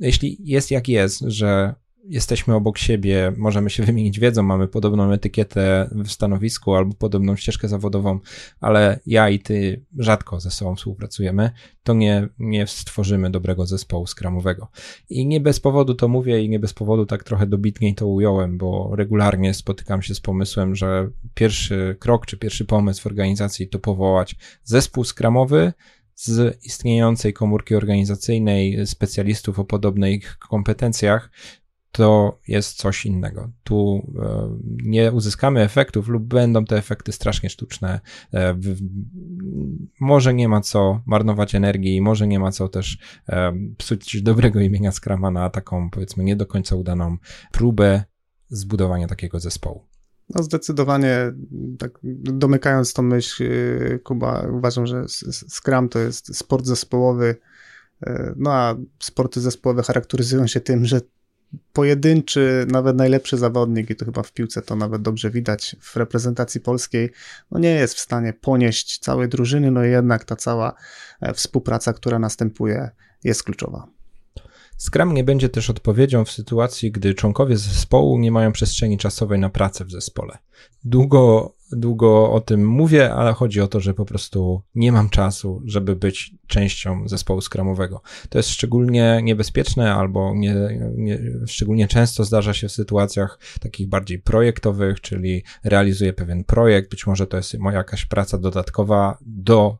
Jeśli 0.00 0.36
jest 0.40 0.70
jak 0.70 0.88
jest, 0.88 1.20
że 1.20 1.74
jesteśmy 2.04 2.54
obok 2.54 2.78
siebie, 2.78 3.32
możemy 3.36 3.70
się 3.70 3.82
wymienić 3.88 4.20
wiedzą, 4.20 4.42
mamy 4.42 4.68
podobną 4.68 5.12
etykietę 5.12 5.90
w 5.92 6.12
stanowisku 6.12 6.74
albo 6.74 6.94
podobną 6.94 7.36
ścieżkę 7.36 7.68
zawodową, 7.68 8.20
ale 8.60 9.00
ja 9.06 9.28
i 9.28 9.38
ty 9.38 9.84
rzadko 9.98 10.40
ze 10.40 10.50
sobą 10.50 10.76
współpracujemy, 10.76 11.50
to 11.82 11.94
nie, 11.94 12.28
nie 12.38 12.66
stworzymy 12.66 13.30
dobrego 13.30 13.66
zespołu 13.66 14.06
skramowego. 14.06 14.68
I 15.10 15.26
nie 15.26 15.40
bez 15.40 15.60
powodu 15.60 15.94
to 15.94 16.08
mówię 16.08 16.42
i 16.42 16.48
nie 16.48 16.58
bez 16.58 16.74
powodu 16.74 17.06
tak 17.06 17.24
trochę 17.24 17.46
dobitniej 17.46 17.94
to 17.94 18.06
ująłem, 18.06 18.58
bo 18.58 18.90
regularnie 18.96 19.54
spotykam 19.54 20.02
się 20.02 20.14
z 20.14 20.20
pomysłem, 20.20 20.74
że 20.74 21.10
pierwszy 21.34 21.96
krok 21.98 22.26
czy 22.26 22.36
pierwszy 22.36 22.64
pomysł 22.64 23.02
w 23.02 23.06
organizacji 23.06 23.68
to 23.68 23.78
powołać 23.78 24.36
zespół 24.64 25.04
skramowy, 25.04 25.72
z 26.20 26.64
istniejącej 26.64 27.32
komórki 27.32 27.74
organizacyjnej 27.74 28.86
specjalistów 28.86 29.58
o 29.58 29.64
podobnych 29.64 30.38
kompetencjach, 30.38 31.30
to 31.92 32.38
jest 32.48 32.76
coś 32.76 33.06
innego. 33.06 33.50
Tu 33.64 34.06
e, 34.22 34.58
nie 34.64 35.12
uzyskamy 35.12 35.60
efektów 35.60 36.08
lub 36.08 36.24
będą 36.24 36.64
te 36.64 36.76
efekty 36.76 37.12
strasznie 37.12 37.50
sztuczne. 37.50 38.00
E, 38.34 38.58
może 40.00 40.34
nie 40.34 40.48
ma 40.48 40.60
co 40.60 41.00
marnować 41.06 41.54
energii, 41.54 42.00
może 42.00 42.26
nie 42.26 42.40
ma 42.40 42.52
co 42.52 42.68
też 42.68 42.98
e, 43.28 43.52
psuć 43.78 44.22
dobrego 44.22 44.60
imienia 44.60 44.92
Scrama 44.92 45.30
na 45.30 45.50
taką 45.50 45.90
powiedzmy 45.90 46.24
nie 46.24 46.36
do 46.36 46.46
końca 46.46 46.76
udaną 46.76 47.16
próbę 47.52 48.04
zbudowania 48.48 49.06
takiego 49.06 49.40
zespołu. 49.40 49.84
No 50.34 50.42
zdecydowanie, 50.42 51.32
tak 51.78 51.98
domykając 52.14 52.92
tą 52.92 53.02
myśl, 53.02 53.44
Kuba, 54.04 54.46
uważam, 54.52 54.86
że 54.86 55.04
Scrum 55.48 55.88
to 55.88 55.98
jest 55.98 56.36
sport 56.36 56.66
zespołowy, 56.66 57.36
no 58.36 58.52
a 58.52 58.76
sporty 58.98 59.40
zespołowe 59.40 59.82
charakteryzują 59.82 60.46
się 60.46 60.60
tym, 60.60 60.84
że 60.84 61.00
pojedynczy, 61.72 62.66
nawet 62.68 62.96
najlepszy 62.96 63.36
zawodnik, 63.36 63.90
i 63.90 63.96
to 63.96 64.04
chyba 64.04 64.22
w 64.22 64.32
piłce 64.32 64.62
to 64.62 64.76
nawet 64.76 65.02
dobrze 65.02 65.30
widać 65.30 65.76
w 65.80 65.96
reprezentacji 65.96 66.60
polskiej, 66.60 67.10
no 67.50 67.58
nie 67.58 67.70
jest 67.70 67.94
w 67.94 68.00
stanie 68.00 68.32
ponieść 68.32 68.98
całej 68.98 69.28
drużyny, 69.28 69.70
no 69.70 69.82
jednak 69.82 70.24
ta 70.24 70.36
cała 70.36 70.74
e, 71.20 71.34
współpraca, 71.34 71.92
która 71.92 72.18
następuje, 72.18 72.90
jest 73.24 73.42
kluczowa. 73.42 73.88
Scrum 74.78 75.14
nie 75.14 75.24
będzie 75.24 75.48
też 75.48 75.70
odpowiedzią 75.70 76.24
w 76.24 76.30
sytuacji, 76.30 76.92
gdy 76.92 77.14
członkowie 77.14 77.56
zespołu 77.56 78.18
nie 78.18 78.32
mają 78.32 78.52
przestrzeni 78.52 78.98
czasowej 78.98 79.38
na 79.38 79.50
pracę 79.50 79.84
w 79.84 79.90
zespole. 79.90 80.38
Długo, 80.84 81.54
długo 81.72 82.32
o 82.32 82.40
tym 82.40 82.66
mówię, 82.66 83.14
ale 83.14 83.32
chodzi 83.32 83.60
o 83.60 83.68
to, 83.68 83.80
że 83.80 83.94
po 83.94 84.04
prostu 84.04 84.62
nie 84.74 84.92
mam 84.92 85.08
czasu, 85.08 85.62
żeby 85.64 85.96
być 85.96 86.34
częścią 86.46 87.08
zespołu 87.08 87.40
skramowego. 87.40 88.02
To 88.28 88.38
jest 88.38 88.48
szczególnie 88.48 89.20
niebezpieczne 89.22 89.94
albo 89.94 90.32
nie, 90.34 90.54
nie, 90.94 91.18
szczególnie 91.46 91.88
często 91.88 92.24
zdarza 92.24 92.54
się 92.54 92.68
w 92.68 92.72
sytuacjach 92.72 93.38
takich 93.60 93.88
bardziej 93.88 94.18
projektowych, 94.18 95.00
czyli 95.00 95.42
realizuję 95.64 96.12
pewien 96.12 96.44
projekt, 96.44 96.90
być 96.90 97.06
może 97.06 97.26
to 97.26 97.36
jest 97.36 97.58
moja 97.58 97.78
jakaś 97.78 98.06
praca 98.06 98.38
dodatkowa 98.38 99.18
do 99.20 99.78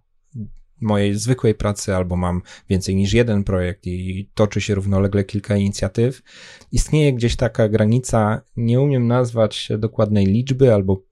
mojej 0.80 1.14
zwykłej 1.14 1.54
pracy, 1.54 1.94
albo 1.94 2.16
mam 2.16 2.42
więcej 2.68 2.96
niż 2.96 3.12
jeden 3.12 3.44
projekt 3.44 3.86
i 3.86 4.30
toczy 4.34 4.60
się 4.60 4.74
równolegle 4.74 5.24
kilka 5.24 5.56
inicjatyw. 5.56 6.22
Istnieje 6.72 7.12
gdzieś 7.12 7.36
taka 7.36 7.68
granica, 7.68 8.40
nie 8.56 8.80
umiem 8.80 9.06
nazwać 9.06 9.68
dokładnej 9.78 10.26
liczby 10.26 10.74
albo 10.74 11.02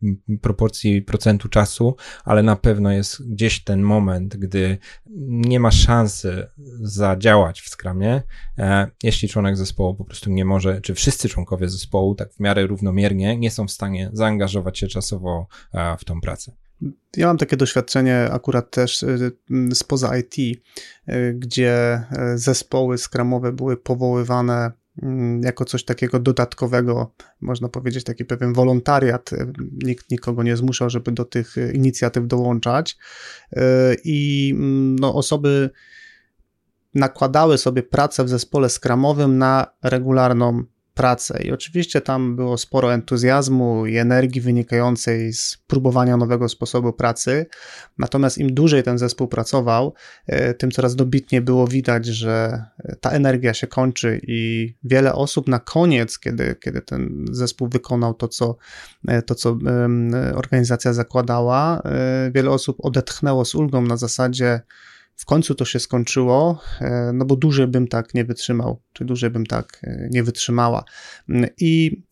proporcji 0.42 1.02
procentu 1.02 1.48
czasu, 1.48 1.96
ale 2.24 2.42
na 2.42 2.56
pewno 2.56 2.92
jest 2.92 3.30
gdzieś 3.32 3.64
ten 3.64 3.82
moment, 3.82 4.36
gdy 4.36 4.78
nie 5.26 5.60
ma 5.60 5.70
szansy 5.70 6.46
zadziałać 6.80 7.60
w 7.60 7.68
skramie, 7.68 8.22
e, 8.58 8.90
jeśli 9.02 9.28
członek 9.28 9.56
zespołu 9.56 9.94
po 9.94 10.04
prostu 10.04 10.30
nie 10.30 10.44
może, 10.44 10.80
czy 10.80 10.94
wszyscy 10.94 11.28
członkowie 11.28 11.68
zespołu 11.68 12.14
tak 12.14 12.32
w 12.32 12.40
miarę 12.40 12.66
równomiernie 12.66 13.36
nie 13.36 13.50
są 13.50 13.66
w 13.66 13.70
stanie 13.70 14.10
zaangażować 14.12 14.78
się 14.78 14.86
czasowo 14.86 15.46
e, 15.72 15.96
w 15.96 16.04
tą 16.04 16.20
pracę. 16.20 16.65
Ja 17.16 17.26
mam 17.26 17.38
takie 17.38 17.56
doświadczenie 17.56 18.28
akurat 18.32 18.70
też 18.70 19.02
y, 19.02 19.32
spoza 19.74 20.18
IT, 20.18 20.38
y, 20.38 21.34
gdzie 21.38 22.02
y, 22.34 22.38
zespoły 22.38 22.98
skramowe 22.98 23.52
były 23.52 23.76
powoływane 23.76 24.72
mm, 25.02 25.42
jako 25.42 25.64
coś 25.64 25.84
takiego 25.84 26.18
dodatkowego, 26.20 27.14
można 27.40 27.68
powiedzieć, 27.68 28.04
taki 28.04 28.24
pewien 28.24 28.52
wolontariat. 28.52 29.30
Nikt 29.84 30.10
nikogo 30.10 30.42
nie 30.42 30.56
zmuszał, 30.56 30.90
żeby 30.90 31.12
do 31.12 31.24
tych 31.24 31.54
inicjatyw 31.74 32.26
dołączać. 32.26 32.96
I 34.04 34.50
mm, 34.56 34.96
no, 34.96 35.14
osoby 35.14 35.70
nakładały 36.94 37.58
sobie 37.58 37.82
pracę 37.82 38.24
w 38.24 38.28
zespole 38.28 38.68
skramowym 38.68 39.38
na 39.38 39.66
regularną 39.82 40.64
pracę. 40.96 41.42
I 41.42 41.52
oczywiście 41.52 42.00
tam 42.00 42.36
było 42.36 42.58
sporo 42.58 42.94
entuzjazmu 42.94 43.86
i 43.86 43.96
energii 43.96 44.40
wynikającej 44.40 45.32
z 45.32 45.58
próbowania 45.66 46.16
nowego 46.16 46.48
sposobu 46.48 46.92
pracy. 46.92 47.46
Natomiast 47.98 48.38
im 48.38 48.54
dłużej 48.54 48.82
ten 48.82 48.98
zespół 48.98 49.28
pracował, 49.28 49.94
e, 50.26 50.54
tym 50.54 50.70
coraz 50.70 50.96
dobitniej 50.96 51.40
było 51.40 51.66
widać, 51.66 52.06
że 52.06 52.64
ta 53.00 53.10
energia 53.10 53.54
się 53.54 53.66
kończy 53.66 54.20
i 54.26 54.74
wiele 54.84 55.14
osób 55.14 55.48
na 55.48 55.58
koniec, 55.58 56.18
kiedy, 56.18 56.56
kiedy 56.60 56.82
ten 56.82 57.26
zespół 57.32 57.68
wykonał 57.68 58.14
to, 58.14 58.28
co, 58.28 58.56
e, 59.08 59.22
to, 59.22 59.34
co 59.34 59.58
organizacja 60.34 60.92
zakładała, 60.92 61.82
e, 61.84 62.30
wiele 62.34 62.50
osób 62.50 62.76
odetchnęło 62.78 63.44
z 63.44 63.54
ulgą 63.54 63.82
na 63.82 63.96
zasadzie, 63.96 64.60
w 65.16 65.24
końcu 65.24 65.54
to 65.54 65.64
się 65.64 65.80
skończyło, 65.80 66.60
e, 66.80 67.10
no 67.14 67.24
bo 67.24 67.36
dłużej 67.36 67.66
bym 67.66 67.88
tak 67.88 68.14
nie 68.14 68.24
wytrzymał, 68.24 68.82
czy 68.92 69.04
dłużej 69.04 69.30
bym 69.30 69.46
tak 69.46 69.80
e, 69.82 70.08
nie 70.10 70.22
wytrzymała. 70.22 70.84
Mm, 71.28 71.50
I 71.58 72.02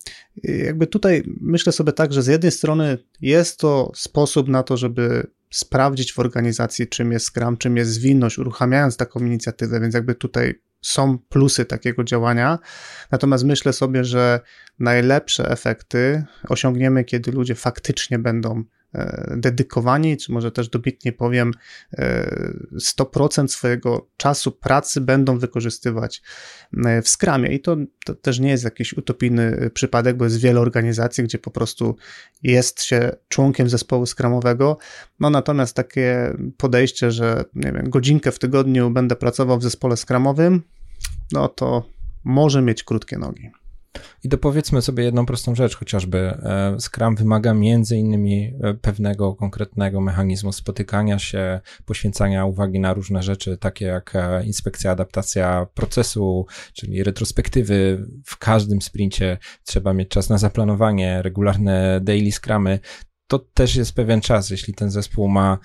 e, 0.47 0.51
jakby 0.51 0.87
tutaj 0.87 1.23
myślę 1.41 1.71
sobie 1.71 1.91
tak, 1.91 2.13
że 2.13 2.23
z 2.23 2.27
jednej 2.27 2.51
strony 2.51 2.97
jest 3.21 3.59
to 3.59 3.91
sposób 3.95 4.47
na 4.47 4.63
to, 4.63 4.77
żeby 4.77 5.27
sprawdzić 5.49 6.13
w 6.13 6.19
organizacji, 6.19 6.87
czym 6.87 7.11
jest 7.11 7.25
Scrum, 7.25 7.57
czym 7.57 7.77
jest 7.77 7.91
zwinność, 7.91 8.37
uruchamiając 8.37 8.97
taką 8.97 9.19
inicjatywę, 9.19 9.79
więc 9.79 9.95
jakby 9.95 10.15
tutaj 10.15 10.61
są 10.81 11.17
plusy 11.17 11.65
takiego 11.65 12.03
działania. 12.03 12.59
Natomiast 13.11 13.43
myślę 13.43 13.73
sobie, 13.73 14.03
że 14.03 14.39
najlepsze 14.79 15.49
efekty 15.49 16.23
osiągniemy, 16.49 17.03
kiedy 17.03 17.31
ludzie 17.31 17.55
faktycznie 17.55 18.19
będą 18.19 18.63
dedykowani, 19.37 20.17
czy 20.17 20.31
może 20.31 20.51
też 20.51 20.69
dobitnie 20.69 21.13
powiem, 21.13 21.51
100% 22.73 23.43
e, 23.43 23.47
swojego 23.47 24.07
czasu 24.17 24.51
pracy 24.51 25.01
będą 25.01 25.39
wykorzystywać 25.39 26.21
e, 26.85 27.01
w 27.01 27.09
Scrumie. 27.09 27.53
I 27.53 27.59
to, 27.59 27.77
to, 28.05 28.15
też 28.15 28.39
nie 28.39 28.49
jest 28.49 28.63
jakiś 28.63 28.93
utopijny 28.93 29.69
przypadek, 29.73 30.17
bo 30.17 30.25
jest 30.25 30.39
wiele 30.39 30.59
organizacji, 30.59 31.23
gdzie 31.23 31.39
po 31.39 31.51
prostu 31.51 31.95
jest 32.43 32.83
się 32.83 33.11
członkiem 33.29 33.69
zespołu 33.69 34.05
Scrumowego. 34.05 34.77
No 35.19 35.29
natomiast 35.29 35.75
takie 35.75 36.33
podejście, 36.57 37.11
że 37.11 37.45
nie 37.55 37.71
wiem, 37.71 37.89
godzinkę 37.89 38.31
w 38.31 38.39
tygodniu 38.39 38.89
będę 38.89 39.15
pracował 39.15 39.59
w 39.59 39.63
zespole 39.63 39.97
Scrumowym, 39.97 40.61
no 41.31 41.47
to 41.47 41.89
może 42.23 42.61
mieć 42.61 42.83
krótkie 42.83 43.17
nogi. 43.17 43.51
I 44.23 44.29
dopowiedzmy 44.29 44.81
sobie 44.81 45.03
jedną 45.03 45.25
prostą 45.25 45.55
rzecz, 45.55 45.75
chociażby 45.75 46.17
e, 46.17 46.77
Scrum 46.79 47.15
wymaga 47.15 47.53
między 47.53 47.97
innymi 47.97 48.53
e, 48.61 48.73
pewnego 48.73 49.35
konkretnego 49.35 50.01
mechanizmu 50.01 50.51
spotykania 50.51 51.19
się, 51.19 51.59
poświęcania 51.85 52.45
uwagi 52.45 52.79
na 52.79 52.93
różne 52.93 53.23
rzeczy, 53.23 53.57
takie 53.57 53.85
jak 53.85 54.15
e, 54.15 54.45
inspekcja, 54.45 54.91
adaptacja 54.91 55.67
procesu, 55.73 56.45
czyli 56.73 57.03
retrospektywy. 57.03 58.05
W 58.25 58.37
każdym 58.37 58.81
sprincie 58.81 59.37
trzeba 59.63 59.93
mieć 59.93 60.09
czas 60.09 60.29
na 60.29 60.37
zaplanowanie, 60.37 61.21
regularne 61.21 61.99
daily 62.03 62.31
scrumy 62.31 62.79
to 63.27 63.39
też 63.39 63.75
jest 63.75 63.93
pewien 63.93 64.21
czas. 64.21 64.49
Jeśli 64.49 64.73
ten 64.73 64.91
zespół 64.91 65.27
ma 65.27 65.57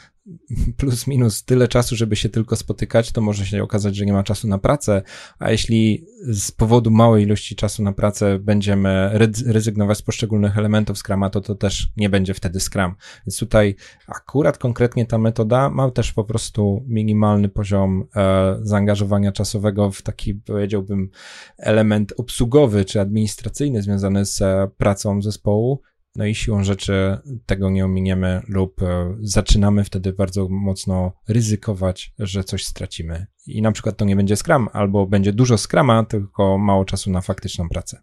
plus 0.76 1.06
minus 1.06 1.44
tyle 1.44 1.68
czasu, 1.68 1.96
żeby 1.96 2.16
się 2.16 2.28
tylko 2.28 2.56
spotykać, 2.56 3.12
to 3.12 3.20
może 3.20 3.46
się 3.46 3.62
okazać, 3.62 3.96
że 3.96 4.06
nie 4.06 4.12
ma 4.12 4.22
czasu 4.22 4.48
na 4.48 4.58
pracę, 4.58 5.02
a 5.38 5.50
jeśli 5.50 6.06
z 6.22 6.50
powodu 6.50 6.90
małej 6.90 7.24
ilości 7.24 7.56
czasu 7.56 7.82
na 7.82 7.92
pracę 7.92 8.38
będziemy 8.38 9.10
rezygnować 9.46 9.98
z 9.98 10.02
poszczególnych 10.02 10.58
elementów 10.58 10.98
Scrama, 10.98 11.30
to 11.30 11.40
to 11.40 11.54
też 11.54 11.88
nie 11.96 12.10
będzie 12.10 12.34
wtedy 12.34 12.60
Scrum. 12.60 12.94
Więc 13.26 13.38
tutaj 13.38 13.76
akurat 14.06 14.58
konkretnie 14.58 15.06
ta 15.06 15.18
metoda 15.18 15.70
ma 15.70 15.90
też 15.90 16.12
po 16.12 16.24
prostu 16.24 16.84
minimalny 16.86 17.48
poziom 17.48 18.06
e, 18.16 18.58
zaangażowania 18.62 19.32
czasowego 19.32 19.90
w 19.90 20.02
taki, 20.02 20.34
powiedziałbym, 20.34 21.10
element 21.58 22.12
obsługowy 22.16 22.84
czy 22.84 23.00
administracyjny 23.00 23.82
związany 23.82 24.24
z 24.24 24.42
e, 24.42 24.68
pracą 24.76 25.22
zespołu, 25.22 25.82
no 26.16 26.26
i 26.26 26.34
siłą 26.34 26.64
rzeczy 26.64 27.18
tego 27.46 27.70
nie 27.70 27.84
ominiemy 27.84 28.42
lub 28.48 28.82
e, 28.82 29.16
zaczynamy 29.20 29.84
wtedy 29.84 30.12
bardzo 30.12 30.48
mocno 30.48 31.12
ryzykować, 31.28 32.12
że 32.18 32.44
coś 32.44 32.64
stracimy. 32.64 33.26
I 33.46 33.62
na 33.62 33.72
przykład 33.72 33.96
to 33.96 34.04
nie 34.04 34.16
będzie 34.16 34.36
Scrum, 34.36 34.68
albo 34.72 35.06
będzie 35.06 35.32
dużo 35.32 35.58
Scrama, 35.58 36.04
tylko 36.04 36.58
mało 36.58 36.84
czasu 36.84 37.10
na 37.10 37.20
faktyczną 37.20 37.68
pracę. 37.68 38.02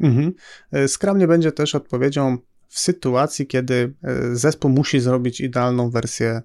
Mhm. 0.00 0.32
E, 0.72 0.88
Scrum 0.88 1.18
nie 1.18 1.26
będzie 1.26 1.52
też 1.52 1.74
odpowiedzią 1.74 2.38
w 2.68 2.78
sytuacji, 2.78 3.46
kiedy 3.46 3.94
e, 4.02 4.36
zespół 4.36 4.70
musi 4.70 5.00
zrobić 5.00 5.40
idealną 5.40 5.90
wersję 5.90 6.42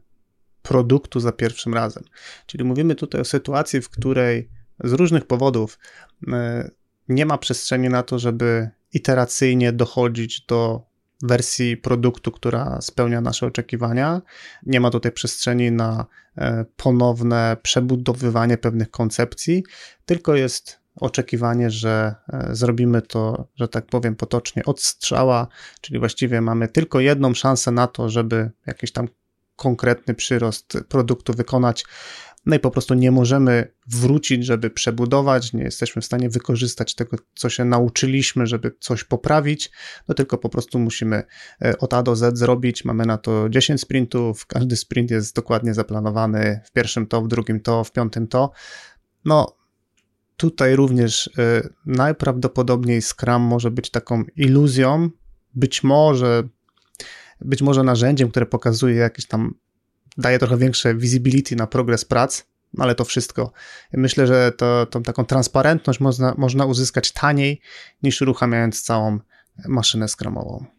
produktu 0.61 1.19
za 1.19 1.31
pierwszym 1.31 1.73
razem. 1.73 2.03
Czyli 2.45 2.63
mówimy 2.63 2.95
tutaj 2.95 3.21
o 3.21 3.25
sytuacji, 3.25 3.81
w 3.81 3.89
której 3.89 4.49
z 4.83 4.93
różnych 4.93 5.25
powodów 5.25 5.79
nie 7.09 7.25
ma 7.25 7.37
przestrzeni 7.37 7.89
na 7.89 8.03
to, 8.03 8.19
żeby 8.19 8.69
iteracyjnie 8.93 9.73
dochodzić 9.73 10.45
do 10.45 10.88
wersji 11.21 11.77
produktu, 11.77 12.31
która 12.31 12.81
spełnia 12.81 13.21
nasze 13.21 13.45
oczekiwania. 13.45 14.21
Nie 14.65 14.79
ma 14.79 14.89
tutaj 14.89 15.11
przestrzeni 15.11 15.71
na 15.71 16.05
e, 16.37 16.65
ponowne 16.77 17.57
przebudowywanie 17.61 18.57
pewnych 18.57 18.91
koncepcji, 18.91 19.63
tylko 20.05 20.35
jest 20.35 20.79
oczekiwanie, 20.95 21.71
że 21.71 22.15
e, 22.33 22.55
zrobimy 22.55 23.01
to, 23.01 23.47
że 23.55 23.67
tak 23.67 23.85
powiem 23.85 24.15
potocznie, 24.15 24.65
od 24.65 24.81
strzała, 24.81 25.47
czyli 25.81 25.99
właściwie 25.99 26.41
mamy 26.41 26.67
tylko 26.67 26.99
jedną 26.99 27.33
szansę 27.33 27.71
na 27.71 27.87
to, 27.87 28.09
żeby 28.09 28.51
jakiś 28.65 28.91
tam 28.91 29.07
konkretny 29.55 30.13
przyrost 30.13 30.77
produktu 30.89 31.33
wykonać 31.33 31.85
no 32.45 32.55
i 32.55 32.59
po 32.59 32.71
prostu 32.71 32.93
nie 32.93 33.11
możemy 33.11 33.73
wrócić, 33.87 34.45
żeby 34.45 34.69
przebudować, 34.69 35.53
nie 35.53 35.63
jesteśmy 35.63 36.01
w 36.01 36.05
stanie 36.05 36.29
wykorzystać 36.29 36.95
tego, 36.95 37.17
co 37.35 37.49
się 37.49 37.65
nauczyliśmy, 37.65 38.47
żeby 38.47 38.71
coś 38.79 39.03
poprawić, 39.03 39.71
no 40.07 40.15
tylko 40.15 40.37
po 40.37 40.49
prostu 40.49 40.79
musimy 40.79 41.23
e, 41.61 41.77
od 41.77 41.93
A 41.93 42.03
do 42.03 42.15
Z 42.15 42.37
zrobić. 42.37 42.85
Mamy 42.85 43.05
na 43.05 43.17
to 43.17 43.49
10 43.49 43.81
sprintów, 43.81 44.45
każdy 44.45 44.75
sprint 44.75 45.11
jest 45.11 45.35
dokładnie 45.35 45.73
zaplanowany, 45.73 46.61
w 46.65 46.71
pierwszym 46.71 47.07
to, 47.07 47.21
w 47.21 47.27
drugim 47.27 47.59
to, 47.59 47.83
w 47.83 47.91
piątym 47.91 48.27
to. 48.27 48.51
No, 49.25 49.59
tutaj 50.37 50.75
również 50.75 51.27
y, 51.27 51.31
najprawdopodobniej 51.85 53.01
Scrum 53.01 53.41
może 53.41 53.71
być 53.71 53.89
taką 53.91 54.23
iluzją, 54.35 55.09
być 55.55 55.83
może, 55.83 56.43
być 57.41 57.61
może 57.61 57.83
narzędziem, 57.83 58.29
które 58.29 58.45
pokazuje 58.45 58.95
jakieś 58.95 59.25
tam 59.25 59.53
daje 60.19 60.39
trochę 60.39 60.57
większe 60.57 60.95
visibility 60.95 61.55
na 61.55 61.67
progres 61.67 62.05
prac, 62.05 62.43
ale 62.77 62.95
to 62.95 63.05
wszystko. 63.05 63.51
Myślę, 63.93 64.27
że 64.27 64.51
to, 64.51 64.85
tą 64.85 65.03
taką 65.03 65.25
transparentność 65.25 65.99
można, 65.99 66.33
można 66.37 66.65
uzyskać 66.65 67.11
taniej 67.11 67.61
niż 68.03 68.21
uruchamiając 68.21 68.81
całą 68.81 69.19
maszynę 69.67 70.07
skramową. 70.07 70.78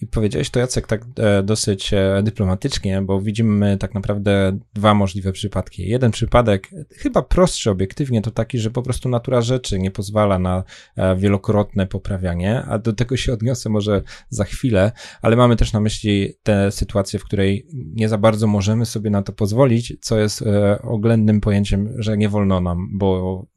I 0.00 0.06
powiedziałeś 0.06 0.50
to 0.50 0.60
Jacek 0.60 0.86
tak 0.86 1.04
e, 1.18 1.42
dosyć 1.42 1.94
e, 1.94 2.20
dyplomatycznie, 2.22 3.02
bo 3.02 3.20
widzimy 3.20 3.78
tak 3.78 3.94
naprawdę 3.94 4.58
dwa 4.74 4.94
możliwe 4.94 5.32
przypadki. 5.32 5.88
Jeden 5.88 6.10
przypadek, 6.10 6.70
chyba 6.90 7.22
prostszy 7.22 7.70
obiektywnie, 7.70 8.22
to 8.22 8.30
taki, 8.30 8.58
że 8.58 8.70
po 8.70 8.82
prostu 8.82 9.08
natura 9.08 9.40
rzeczy 9.40 9.78
nie 9.78 9.90
pozwala 9.90 10.38
na 10.38 10.64
e, 10.96 11.16
wielokrotne 11.16 11.86
poprawianie, 11.86 12.62
a 12.62 12.78
do 12.78 12.92
tego 12.92 13.16
się 13.16 13.32
odniosę 13.32 13.70
może 13.70 14.02
za 14.28 14.44
chwilę, 14.44 14.92
ale 15.22 15.36
mamy 15.36 15.56
też 15.56 15.72
na 15.72 15.80
myśli 15.80 16.34
tę 16.42 16.70
sytuację, 16.70 17.18
w 17.18 17.24
której 17.24 17.66
nie 17.72 18.08
za 18.08 18.18
bardzo 18.18 18.46
możemy 18.46 18.86
sobie 18.86 19.10
na 19.10 19.22
to 19.22 19.32
pozwolić, 19.32 19.96
co 20.00 20.18
jest 20.18 20.44
oględnym 20.82 21.40
pojęciem, 21.40 21.94
że 21.98 22.16
nie 22.16 22.28
wolno 22.28 22.60
nam, 22.60 22.88
bo 22.92 23.51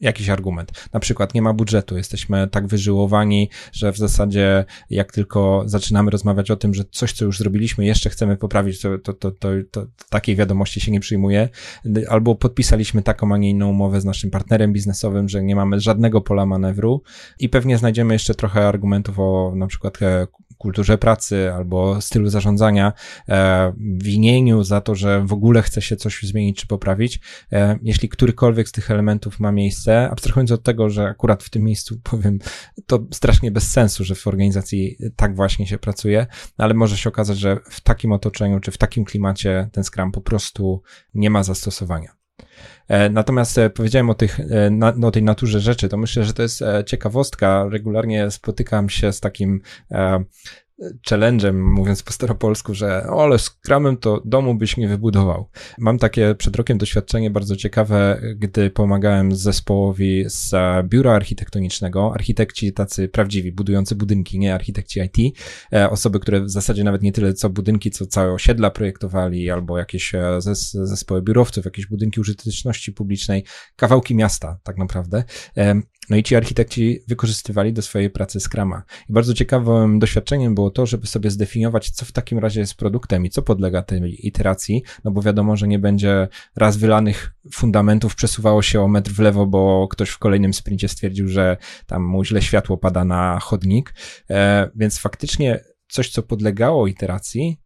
jakiś 0.00 0.28
argument. 0.28 0.88
Na 0.92 1.00
przykład 1.00 1.34
nie 1.34 1.42
ma 1.42 1.52
budżetu, 1.52 1.96
jesteśmy 1.96 2.48
tak 2.48 2.66
wyżyłowani, 2.66 3.50
że 3.72 3.92
w 3.92 3.96
zasadzie 3.96 4.64
jak 4.90 5.12
tylko 5.12 5.62
zaczynamy 5.66 6.10
rozmawiać 6.10 6.50
o 6.50 6.56
tym, 6.56 6.74
że 6.74 6.84
coś, 6.90 7.12
co 7.12 7.24
już 7.24 7.38
zrobiliśmy, 7.38 7.86
jeszcze 7.86 8.10
chcemy 8.10 8.36
poprawić, 8.36 8.80
to, 8.80 8.98
to, 8.98 9.12
to, 9.12 9.30
to, 9.30 9.48
to 9.70 9.86
takiej 10.10 10.36
wiadomości 10.36 10.80
się 10.80 10.92
nie 10.92 11.00
przyjmuje. 11.00 11.48
Albo 12.08 12.34
podpisaliśmy 12.34 13.02
taką, 13.02 13.34
a 13.34 13.36
nie 13.36 13.50
inną 13.50 13.70
umowę 13.70 14.00
z 14.00 14.04
naszym 14.04 14.30
partnerem 14.30 14.72
biznesowym, 14.72 15.28
że 15.28 15.42
nie 15.42 15.56
mamy 15.56 15.80
żadnego 15.80 16.20
pola 16.20 16.46
manewru 16.46 17.02
i 17.38 17.48
pewnie 17.48 17.78
znajdziemy 17.78 18.14
jeszcze 18.14 18.34
trochę 18.34 18.68
argumentów 18.68 19.18
o 19.18 19.52
na 19.56 19.66
przykład 19.66 20.02
e, 20.02 20.26
kulturze 20.58 20.98
pracy 20.98 21.52
albo 21.52 22.00
stylu 22.00 22.28
zarządzania, 22.28 22.92
e, 23.28 23.72
winieniu 23.78 24.64
za 24.64 24.80
to, 24.80 24.94
że 24.94 25.22
w 25.26 25.32
ogóle 25.32 25.62
chce 25.62 25.82
się 25.82 25.96
coś 25.96 26.22
zmienić 26.22 26.60
czy 26.60 26.66
poprawić. 26.66 27.20
E, 27.52 27.78
jeśli 27.82 28.08
którykolwiek 28.08 28.68
z 28.68 28.72
tych 28.72 28.90
elementów 28.90 29.40
ma 29.40 29.52
miejsce, 29.52 30.10
abstrahując 30.10 30.52
od 30.52 30.62
tego, 30.62 30.90
że 30.90 31.04
akurat 31.04 31.42
w 31.42 31.50
tym 31.50 31.62
miejscu 31.62 32.00
powiem, 32.10 32.38
to 32.86 33.06
strasznie 33.12 33.50
bez 33.50 33.70
sensu, 33.70 34.04
że 34.04 34.14
w 34.14 34.26
organizacji 34.26 34.96
tak 35.16 35.36
właśnie 35.36 35.66
się 35.66 35.78
pracuje, 35.78 36.26
ale 36.56 36.74
może 36.74 36.96
się 36.96 37.08
okazać, 37.08 37.38
że 37.38 37.56
w 37.70 37.80
takim 37.80 38.12
otoczeniu 38.12 38.60
czy 38.60 38.70
w 38.70 38.78
takim 38.78 39.04
klimacie 39.04 39.68
ten 39.72 39.84
Scrum 39.84 40.12
po 40.12 40.20
prostu 40.20 40.82
nie 41.14 41.30
ma 41.30 41.42
zastosowania. 41.42 42.17
E, 42.88 43.10
natomiast 43.10 43.58
e, 43.58 43.70
powiedziałem 43.70 44.10
o, 44.10 44.14
tych, 44.14 44.40
e, 44.40 44.70
o 45.02 45.10
tej 45.10 45.22
naturze 45.22 45.60
rzeczy, 45.60 45.88
to 45.88 45.96
myślę, 45.96 46.24
że 46.24 46.32
to 46.32 46.42
jest 46.42 46.64
ciekawostka. 46.86 47.66
Regularnie 47.70 48.30
spotykam 48.30 48.88
się 48.88 49.12
z 49.12 49.20
takim 49.20 49.60
challenge'em, 51.08 51.52
mówiąc 51.52 52.02
po 52.02 52.12
staropolsku, 52.12 52.74
że 52.74 53.06
o, 53.10 53.22
ale 53.22 53.38
z 53.38 53.50
kramem 53.50 53.96
to 53.96 54.22
domu 54.24 54.54
byś 54.54 54.76
nie 54.76 54.88
wybudował. 54.88 55.48
Mam 55.78 55.98
takie 55.98 56.34
przed 56.34 56.56
rokiem 56.56 56.78
doświadczenie 56.78 57.30
bardzo 57.30 57.56
ciekawe, 57.56 58.20
gdy 58.36 58.70
pomagałem 58.70 59.36
zespołowi 59.36 60.24
z 60.26 60.54
biura 60.88 61.12
architektonicznego, 61.12 62.14
architekci 62.14 62.72
tacy 62.72 63.08
prawdziwi, 63.08 63.52
budujący 63.52 63.96
budynki, 63.96 64.38
nie 64.38 64.54
architekci 64.54 65.00
IT, 65.00 65.38
e, 65.72 65.90
osoby, 65.90 66.20
które 66.20 66.40
w 66.40 66.50
zasadzie 66.50 66.84
nawet 66.84 67.02
nie 67.02 67.12
tyle 67.12 67.34
co 67.34 67.50
budynki, 67.50 67.90
co 67.90 68.06
całe 68.06 68.32
osiedla 68.32 68.70
projektowali, 68.70 69.50
albo 69.50 69.78
jakieś 69.78 70.14
e, 70.14 70.40
zes 70.40 70.72
zespoły 70.72 71.22
biurowców, 71.22 71.64
jakieś 71.64 71.86
budynki 71.86 72.20
użyteczności 72.20 72.92
publicznej, 72.92 73.44
kawałki 73.76 74.14
miasta 74.14 74.58
tak 74.62 74.78
naprawdę. 74.78 75.24
No 76.10 76.16
i 76.16 76.22
ci 76.22 76.36
architekci 76.36 77.00
wykorzystywali 77.08 77.72
do 77.72 77.82
swojej 77.82 78.10
pracy 78.10 78.40
Scrama. 78.40 78.82
I 79.08 79.12
bardzo 79.12 79.34
ciekawym 79.34 79.98
doświadczeniem 79.98 80.54
było 80.54 80.70
to, 80.70 80.86
żeby 80.86 81.06
sobie 81.06 81.30
zdefiniować, 81.30 81.90
co 81.90 82.04
w 82.04 82.12
takim 82.12 82.38
razie 82.38 82.60
jest 82.60 82.74
produktem 82.74 83.26
i 83.26 83.30
co 83.30 83.42
podlega 83.42 83.82
tej 83.82 84.26
iteracji, 84.26 84.82
no 85.04 85.10
bo 85.10 85.22
wiadomo, 85.22 85.56
że 85.56 85.68
nie 85.68 85.78
będzie 85.78 86.28
raz 86.56 86.76
wylanych 86.76 87.32
fundamentów 87.52 88.14
przesuwało 88.14 88.62
się 88.62 88.80
o 88.80 88.88
metr 88.88 89.10
w 89.10 89.18
lewo, 89.18 89.46
bo 89.46 89.88
ktoś 89.88 90.10
w 90.10 90.18
kolejnym 90.18 90.54
sprincie 90.54 90.88
stwierdził, 90.88 91.28
że 91.28 91.56
tam 91.86 92.02
mu 92.02 92.24
źle 92.24 92.42
światło 92.42 92.76
pada 92.76 93.04
na 93.04 93.38
chodnik. 93.40 93.94
E, 94.30 94.70
więc 94.74 94.98
faktycznie 94.98 95.60
coś, 95.88 96.10
co 96.10 96.22
podlegało 96.22 96.86
iteracji, 96.86 97.60